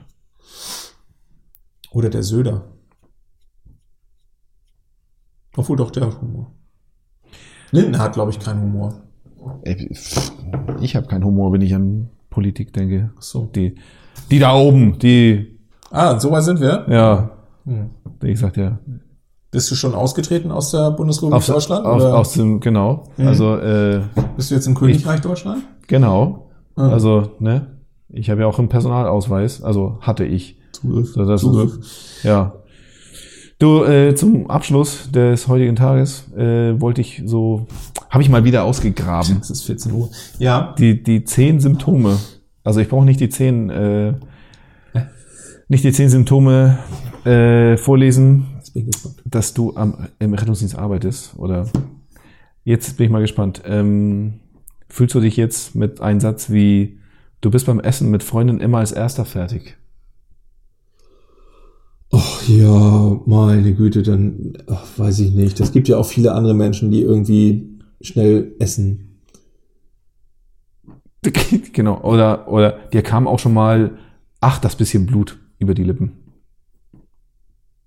[1.91, 2.65] Oder der Söder.
[5.57, 6.51] Obwohl doch, der hat Humor.
[7.71, 8.93] Lindner hat, glaube ich, keinen Humor.
[10.81, 13.11] Ich habe keinen Humor, wenn ich an Politik denke.
[13.17, 13.45] Ach so.
[13.55, 13.75] Die,
[14.29, 15.57] die da oben, die,
[15.91, 16.85] Ah, so weit sind wir.
[16.89, 17.31] ja,
[17.65, 17.89] Hm.
[18.19, 18.77] wie gesagt, ja.
[19.55, 21.85] Bist du schon ausgetreten aus der Bundesrepublik Aus, Deutschland?
[21.85, 23.07] aus, oder aus dem, genau.
[23.15, 23.27] Mhm.
[23.29, 24.01] Also, äh,
[24.35, 25.63] bist du jetzt im Königreich Deutschland?
[25.87, 26.49] genau.
[26.75, 26.89] Ah.
[26.89, 27.67] Also, ne?
[28.09, 30.57] Ich habe ja auch einen Personalausweis, also hatte ich.
[30.73, 31.13] Zugriff.
[31.15, 31.71] Das Zugriff.
[32.23, 32.55] Ja.
[33.57, 37.65] Du, äh, zum Abschluss des heutigen Tages äh, wollte ich so,
[38.09, 40.09] habe ich mal wieder ausgegraben, Es ist 14 Uhr.
[40.37, 40.75] Ja.
[40.77, 42.17] die, die zehn Symptome.
[42.65, 44.15] Also ich brauche nicht die zehn, äh,
[45.69, 46.77] nicht die zehn Symptome
[47.23, 49.23] äh, vorlesen, bin gespannt.
[49.25, 51.37] dass du am, im Rettungsdienst arbeitest.
[51.37, 51.67] Oder
[52.63, 53.63] jetzt bin ich mal gespannt.
[53.65, 54.41] Ähm,
[54.89, 56.99] fühlst du dich jetzt mit einem Satz wie,
[57.41, 59.77] du bist beim Essen mit Freunden immer als erster fertig?
[62.11, 65.59] Ach ja, meine Güte, dann ach, weiß ich nicht.
[65.59, 69.21] Es gibt ja auch viele andere Menschen, die irgendwie schnell essen.
[71.73, 72.01] genau.
[72.01, 73.97] Oder, oder dir kam auch schon mal,
[74.41, 76.24] ach, das bisschen Blut über die Lippen.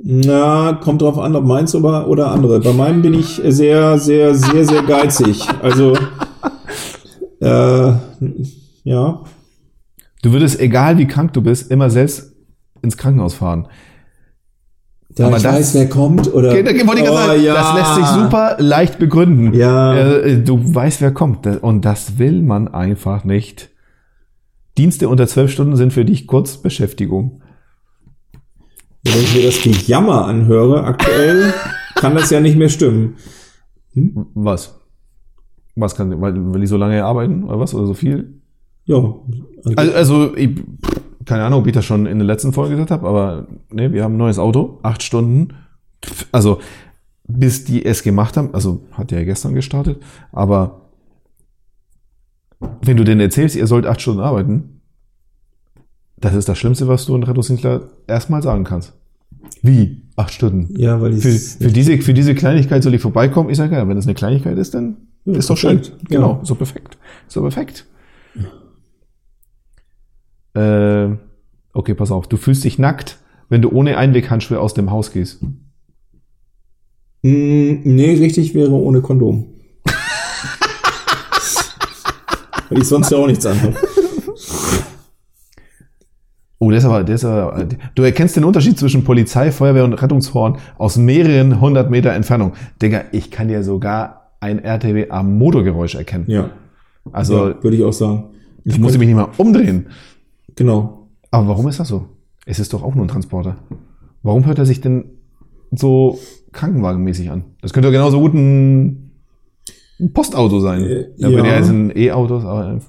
[0.00, 2.60] Na, kommt drauf an, ob meins oder, oder andere.
[2.60, 5.44] Bei meinem bin ich sehr, sehr, sehr, sehr geizig.
[5.62, 5.94] Also,
[7.40, 7.92] äh,
[8.84, 9.20] ja.
[10.22, 12.32] Du würdest, egal wie krank du bist, immer selbst
[12.82, 13.66] ins Krankenhaus fahren.
[15.16, 16.50] Da Aber ich das- weiß, wer kommt, oder.
[16.50, 17.54] Okay, da wollte ich Oh, sagen, ja.
[17.54, 19.52] Das lässt sich super leicht begründen.
[19.54, 19.94] Ja.
[19.96, 21.44] Äh, Du weißt, wer kommt.
[21.46, 23.70] Und das will man einfach nicht.
[24.76, 27.42] Dienste unter zwölf Stunden sind für dich Kurzbeschäftigung.
[29.14, 31.52] Wenn ich mir das Gejammer anhöre, aktuell
[31.94, 33.16] kann das ja nicht mehr stimmen.
[34.34, 34.78] Was?
[35.74, 37.74] Was kann, weil, weil die so lange arbeiten oder was?
[37.74, 38.40] Oder so viel?
[38.84, 39.14] Ja.
[39.76, 40.50] Also, also ich,
[41.24, 44.04] keine Ahnung, ob ich das schon in der letzten Folge gesagt habe, aber ne, wir
[44.04, 45.54] haben ein neues Auto, acht Stunden.
[46.32, 46.58] Also
[47.28, 50.02] bis die es gemacht haben, also hat ja gestern gestartet,
[50.32, 50.88] aber
[52.80, 54.80] wenn du denen erzählst, ihr sollt acht Stunden arbeiten,
[56.16, 58.97] das ist das Schlimmste, was du einem Rettungsdienstler erstmal sagen kannst.
[59.62, 60.02] Wie?
[60.16, 60.74] Acht Stunden?
[60.78, 61.30] ja, weil ich Für,
[61.64, 63.50] für, diese, für diese Kleinigkeit soll ich vorbeikommen?
[63.50, 65.80] Ich sage, ja, wenn es eine Kleinigkeit ist, dann Ja, ist doch schön.
[66.08, 66.44] Genau, Ja.
[66.44, 66.98] so perfekt.
[67.28, 67.86] So perfekt.
[70.54, 71.08] Äh,
[71.72, 72.26] okay, pass auf.
[72.28, 73.18] Du fühlst dich nackt,
[73.48, 75.42] wenn du ohne Einweghandschuhe aus dem Haus gehst.
[77.22, 79.46] Mm, nee, richtig wäre ohne Kondom.
[82.70, 83.74] Weil ich sonst ja auch nichts anhabe.
[86.60, 89.94] Oh, der ist aber, der ist aber, du erkennst den Unterschied zwischen Polizei, Feuerwehr und
[89.94, 92.52] Rettungshorn aus mehreren hundert Meter Entfernung.
[92.82, 96.24] Digga, ich kann dir sogar ein RTW am Motorgeräusch erkennen.
[96.28, 96.50] Ja,
[97.12, 98.24] Also, ja, würde ich auch sagen.
[98.64, 99.86] ich musste mich nicht mal umdrehen.
[100.56, 101.08] Genau.
[101.30, 102.06] Aber warum ist das so?
[102.44, 103.56] Es ist doch auch nur ein Transporter.
[104.22, 105.04] Warum hört er sich denn
[105.70, 106.18] so
[106.52, 107.44] krankenwagenmäßig an?
[107.60, 109.12] Das könnte doch genauso gut ein,
[110.00, 110.82] ein Postauto sein.
[110.82, 111.44] Äh, ja, ja.
[111.44, 112.80] er jetzt ein E-Autos aber im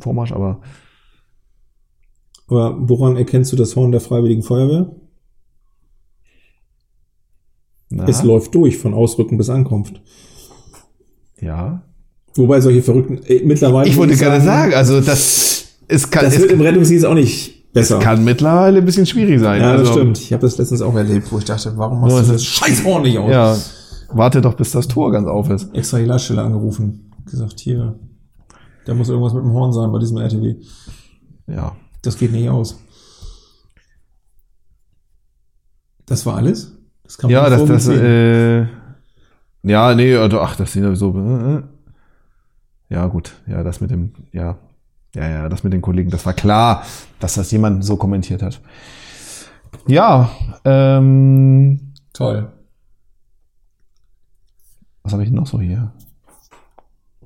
[0.00, 0.60] Vormarsch, aber
[2.48, 4.90] Aber woran erkennst du das Horn der Freiwilligen Feuerwehr?
[7.90, 10.00] na, Es läuft durch von Ausrücken bis Ankunft.
[11.40, 11.82] ja.
[12.34, 13.88] Wobei solche verrückten, äh, mittlerweile.
[13.88, 17.72] Ich wollte gerade sagen, also das es kann, das es, wird im Rettungsdienst auch nicht
[17.72, 17.98] besser.
[17.98, 19.60] kann mittlerweile ein bisschen schwierig sein.
[19.60, 20.18] ja, das also, stimmt.
[20.18, 22.44] Ich habe das letztens auch erlebt, wo ich dachte, warum machst Nur du es das
[22.44, 23.30] Scheißhorn nicht aus?
[23.30, 23.56] Ja,
[24.12, 25.74] warte doch, bis das Tor ganz auf ist.
[25.74, 27.10] Extra die Leitstelle angerufen.
[27.28, 27.98] Gesagt, hier,
[28.84, 30.54] da muss irgendwas mit dem Horn sein bei diesem RTW.
[31.48, 31.74] Ja.
[32.08, 32.82] Das geht nicht aus.
[36.06, 36.72] Das war alles?
[37.02, 38.66] Das kann man Ja, das, das, äh,
[39.62, 41.62] ja, nee, also, ach, das sind so, äh,
[42.88, 44.56] ja, gut, ja, das mit dem, ja,
[45.14, 46.82] ja, ja, das mit den Kollegen, das war klar,
[47.20, 48.58] dass das jemand so kommentiert hat.
[49.86, 50.30] Ja,
[50.64, 52.50] ähm, Toll.
[55.02, 55.92] was habe ich noch so hier?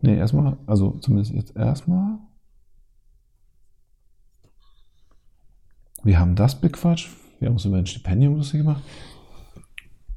[0.01, 2.19] Nee, erstmal, also zumindest jetzt erstmal.
[6.05, 7.11] Wir haben das bequatscht.
[7.39, 8.83] Wir haben uns über ein Stipendium lustig gemacht.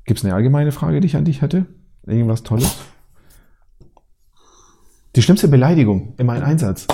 [0.06, 1.66] Gibt es eine allgemeine Frage, die ich an dich hätte?
[2.06, 2.76] Irgendwas Tolles?
[5.16, 6.88] Die schlimmste Beleidigung in meinem Einsatz.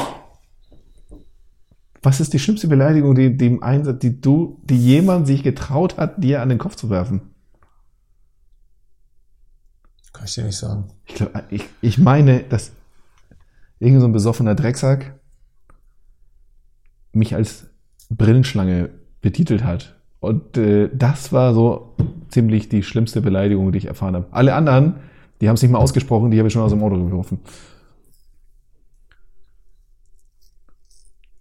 [2.02, 5.98] Was ist die schlimmste Beleidigung, die, die im Einsatz, die du, die jemand sich getraut
[5.98, 7.22] hat, dir an den Kopf zu werfen?
[10.14, 10.92] Kann ich dir nicht sagen.
[11.06, 12.72] Ich, glaub, ich, ich meine, dass
[13.80, 15.20] irgend so ein besoffener Drecksack
[17.12, 17.71] mich als
[18.16, 18.90] Brillenschlange
[19.22, 19.96] betitelt hat.
[20.20, 21.96] Und äh, das war so
[22.30, 24.28] ziemlich die schlimmste Beleidigung, die ich erfahren habe.
[24.32, 24.96] Alle anderen,
[25.40, 27.40] die haben es nicht mal ausgesprochen, die habe ich schon aus dem Auto geworfen.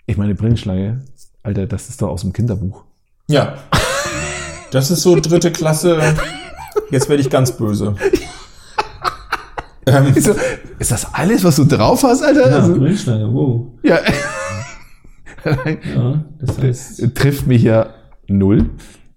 [0.07, 1.05] Ich meine, Brillenschlange,
[1.43, 2.85] Alter, das ist doch aus dem Kinderbuch.
[3.29, 3.59] Ja.
[4.71, 6.17] Das ist so dritte Klasse.
[6.91, 7.95] Jetzt werde ich ganz böse.
[9.87, 12.47] ähm, Ist, das alles, was du drauf hast, Alter?
[12.47, 13.67] Also, Grillschlange, wow.
[13.83, 13.99] ja.
[15.45, 17.15] Ja, das heißt.
[17.15, 17.91] trifft mich ja
[18.29, 18.71] null.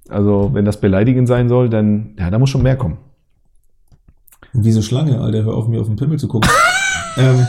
[0.09, 2.97] Also, wenn das beleidigend sein soll, dann, ja, da muss schon mehr kommen.
[4.53, 6.49] Diese Schlange, Alter, hör auf, mir auf den Pimmel zu gucken.
[7.17, 7.47] ähm,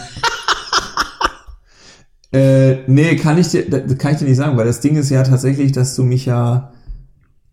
[2.33, 3.65] äh, nee, kann ich dir,
[3.97, 6.73] kann ich dir nicht sagen, weil das Ding ist ja tatsächlich, dass du mich ja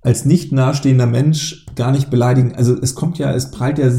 [0.01, 2.55] als nicht nahestehender Mensch gar nicht beleidigen.
[2.55, 3.91] Also es kommt ja, es prallt ja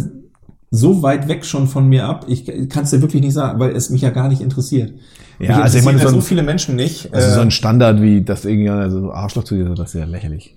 [0.71, 2.25] so weit weg schon von mir ab.
[2.29, 4.95] Ich kann es dir wirklich nicht sagen, weil es mich ja gar nicht interessiert.
[5.43, 7.13] Ja, also ich meine, so so ein, viele Menschen nicht.
[7.13, 10.01] also so Äh, ein Standard wie das irgendwie also so Arschloch zu dir, das ist
[10.01, 10.57] ja lächerlich.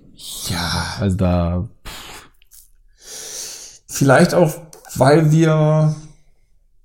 [0.49, 1.67] ja, Also da,
[3.87, 4.53] Vielleicht auch,
[4.95, 5.95] weil wir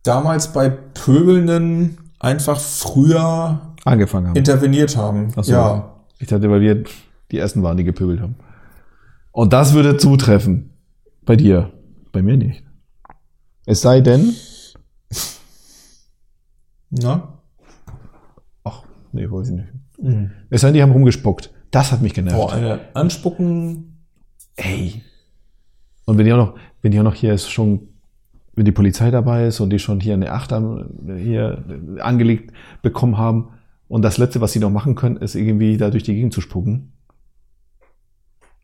[0.05, 4.37] damals bei Pöbelnden einfach früher angefangen haben.
[4.37, 5.33] interveniert haben.
[5.37, 5.53] Ach so.
[5.53, 5.95] Ja.
[6.19, 6.85] Ich dachte, weil wir
[7.31, 8.37] die ersten waren, die gepöbelt haben.
[9.33, 10.71] Und das würde zutreffen.
[11.25, 11.73] Bei dir.
[12.13, 12.63] Bei mir nicht.
[13.67, 14.35] Es sei denn,
[16.91, 17.30] Na?
[19.13, 19.69] Nee, weiß ich nicht.
[20.51, 21.51] Es sei denn, die haben rumgespuckt.
[21.71, 22.37] Das hat mich genervt.
[22.37, 23.99] Boah, eine Anspucken.
[24.57, 25.03] Ey.
[26.05, 27.89] Und wenn die auch noch, wenn die auch noch hier ist schon,
[28.55, 30.53] wenn die Polizei dabei ist und die schon hier eine Acht
[31.17, 31.65] hier
[32.01, 32.53] angelegt
[32.83, 33.51] bekommen haben
[33.89, 36.41] und das letzte, was sie noch machen können, ist irgendwie da durch die Gegend zu
[36.41, 36.93] spucken.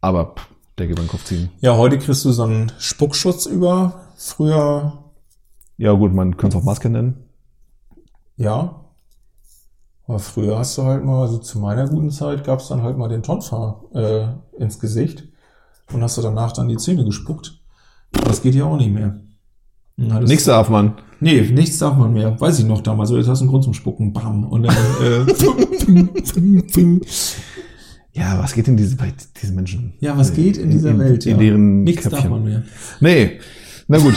[0.00, 1.50] Aber pff, der geht den Kopf ziehen.
[1.60, 4.00] Ja, heute kriegst du so einen Spuckschutz über.
[4.16, 5.04] Früher,
[5.76, 7.24] Ja gut, man könnte es auch Maske nennen.
[8.36, 8.82] ja.
[10.06, 12.96] Aber früher hast du halt mal, also zu meiner guten Zeit gab es dann halt
[12.96, 14.26] mal den Tonfa äh,
[14.62, 15.24] ins Gesicht
[15.92, 17.60] und hast du danach dann die Zähne gespuckt.
[18.12, 19.20] Das geht ja auch nicht mehr.
[20.10, 20.94] Hattest Nichts darf man.
[21.20, 22.38] Nee, nichts darf man mehr.
[22.40, 23.10] Weiß ich noch damals.
[23.10, 24.12] Jetzt hast du einen Grund zum Spucken.
[24.12, 24.44] Bam.
[24.44, 25.24] Und dann, äh,
[28.12, 29.92] Ja, was geht in diese, bei diesen Menschen?
[30.00, 31.26] ja, was geht in dieser in, Welt?
[31.26, 31.36] In ja.
[31.38, 32.22] deren Nichts Köpfchen.
[32.22, 32.62] darf man mehr.
[33.00, 33.38] Nee,
[33.88, 34.14] na gut.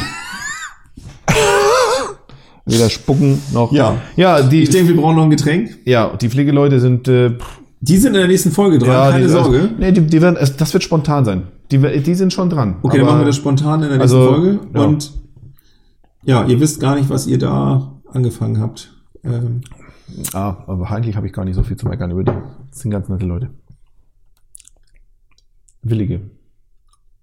[2.66, 3.72] Weder spucken noch.
[3.72, 3.97] Ja.
[4.16, 5.78] Ja, die, Ich denke, wir brauchen noch ein Getränk.
[5.86, 7.32] ja, die Pflegeleute sind, äh,
[7.82, 8.89] Die sind in der nächsten Folge dran.
[8.89, 9.57] ja, Keine die, Sorge.
[9.62, 11.43] Also, nee, die, die werden, das wird spontan sein.
[11.72, 12.76] Die, die sind schon dran.
[12.82, 14.60] okay, dann Aber- machen wir das spontan in der nächsten also, Folge.
[14.74, 14.82] ja.
[14.82, 15.12] Und
[16.26, 18.93] ja, ihr wisst gar nicht, was ihr da angefangen habt.
[19.24, 19.62] Ähm,
[20.34, 22.32] Ah, aber eigentlich habe ich gar nicht so viel zu meckern über die.
[22.72, 23.51] Das sind ganz nette Leute.
[25.84, 26.22] Willige.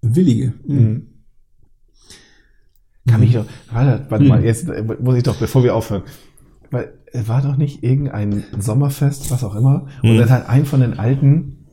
[0.02, 0.52] Willige.
[0.66, 1.08] Mhm.
[3.08, 3.44] Kann mich doch.
[3.72, 6.02] Warte, warte mal, jetzt äh, muss ich doch, bevor wir aufhören.
[6.70, 9.86] Weil es war doch nicht irgendein Sommerfest, was auch immer.
[10.02, 10.18] Und Hm.
[10.18, 11.66] dann hat ein von den Alten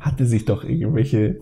[0.00, 1.36] hatte sich doch irgendwelche,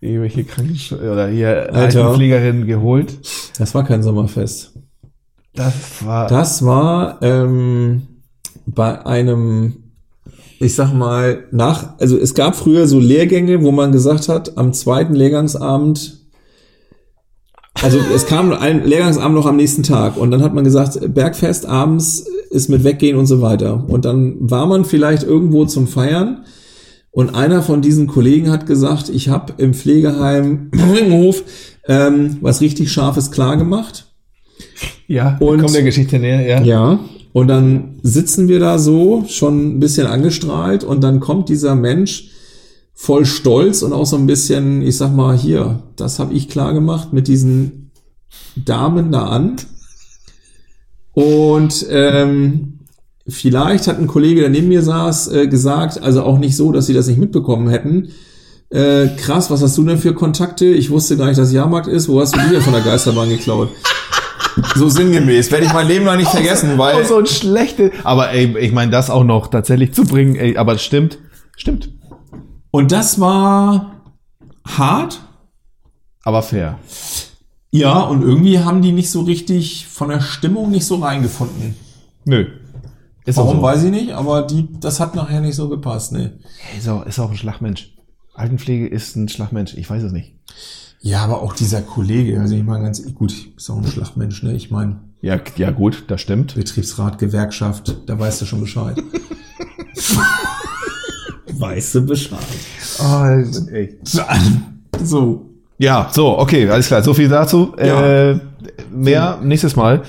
[0.00, 1.78] irgendwelche Krankensch oder hier Alter.
[2.06, 3.18] Altenpflegerinnen geholt.
[3.58, 4.78] Das war kein Sommerfest.
[5.54, 6.26] Das war.
[6.28, 8.02] Das war ähm,
[8.66, 9.76] bei einem
[10.62, 14.72] ich sag mal, nach, also es gab früher so Lehrgänge, wo man gesagt hat, am
[14.72, 16.21] zweiten Lehrgangsabend,
[17.82, 21.66] also es kam ein Lehrgangsabend noch am nächsten Tag und dann hat man gesagt, Bergfest
[21.66, 23.84] abends ist mit Weggehen und so weiter.
[23.88, 26.44] Und dann war man vielleicht irgendwo zum Feiern
[27.10, 31.42] und einer von diesen Kollegen hat gesagt, ich habe im Pflegeheim Ringenhof
[31.88, 34.06] ähm, was richtig Scharfes klar gemacht.
[35.08, 36.62] Ja, Und- kommt der Geschichte näher, ja.
[36.62, 36.98] Ja.
[37.32, 42.28] Und dann sitzen wir da so, schon ein bisschen angestrahlt, und dann kommt dieser Mensch
[42.94, 46.72] voll Stolz und auch so ein bisschen, ich sag mal, hier, das habe ich klar
[46.72, 47.90] gemacht mit diesen
[48.56, 49.56] Damen da an.
[51.12, 52.80] Und ähm,
[53.28, 56.86] vielleicht hat ein Kollege, der neben mir saß, äh, gesagt, also auch nicht so, dass
[56.86, 58.10] sie das nicht mitbekommen hätten.
[58.70, 60.64] Äh, krass, was hast du denn für Kontakte?
[60.64, 62.08] Ich wusste gar nicht, dass Jahrmarkt ist.
[62.08, 63.68] Wo hast du die denn von der Geisterbahn geklaut?
[64.76, 65.50] So sinngemäß.
[65.50, 66.96] Werde ich mein Leben lang nicht vergessen, weil.
[67.00, 67.90] Oh, so ein schlechte.
[68.04, 71.18] Aber ey, ich meine, das auch noch tatsächlich zu bringen, ey, aber es stimmt.
[71.56, 71.90] Stimmt.
[72.72, 74.00] Und das war
[74.66, 75.20] hart.
[76.24, 76.78] Aber fair.
[77.70, 81.76] Ja, und irgendwie haben die nicht so richtig von der Stimmung nicht so reingefunden.
[82.24, 82.46] Nö.
[83.24, 83.62] Ist auch Warum so.
[83.62, 86.38] weiß ich nicht, aber die, das hat nachher nicht so gepasst, ne.
[86.76, 87.94] Ist auch, ist auch ein Schlagmensch.
[88.34, 89.74] Altenpflege ist ein Schlagmensch.
[89.74, 90.34] Ich weiß es nicht.
[91.00, 94.54] Ja, aber auch dieser Kollege, also ich meine ganz, gut, ist auch ein Schlachtmensch, ne?
[94.54, 96.54] Ich meine, Ja, ja gut, das stimmt.
[96.54, 98.96] Betriebsrat, Gewerkschaft, da weißt du schon Bescheid.
[101.58, 102.38] weißt du Bescheid.
[103.00, 103.98] Oh, ey.
[105.04, 105.50] So.
[105.78, 107.02] Ja, so, okay, alles klar.
[107.02, 107.74] So viel dazu.
[107.78, 108.30] Ja.
[108.30, 108.40] Äh,
[108.90, 110.02] mehr nächstes Mal.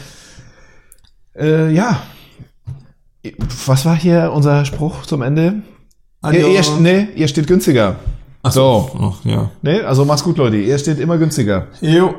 [1.36, 2.02] Äh, ja.
[3.66, 5.64] Was war hier unser Spruch zum Ende?
[6.32, 7.96] Ihr, ihr, nee, ihr steht günstiger.
[8.50, 8.92] so.
[9.00, 9.50] Ach, ja.
[9.62, 10.58] Nee, also mach's gut, Leute.
[10.58, 11.68] Ihr steht immer günstiger.
[11.82, 12.14] Jo.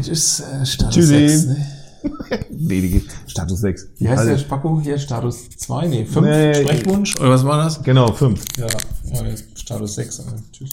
[0.00, 1.28] Tschüss, äh, Tschüssi.
[1.28, 1.66] 6, ne?
[2.50, 3.88] Nee, die geht Status 6.
[3.98, 4.98] Wie heißt Also, der Spacko hier?
[4.98, 5.86] Status 2?
[5.88, 6.26] Nee, 5?
[6.26, 7.16] Nee, Sprechwunsch?
[7.16, 7.82] Oder was war das?
[7.82, 8.44] Genau, 5.
[8.58, 8.66] Ja,
[9.12, 10.20] ja, Status 6.
[10.20, 10.70] Also, tschüss.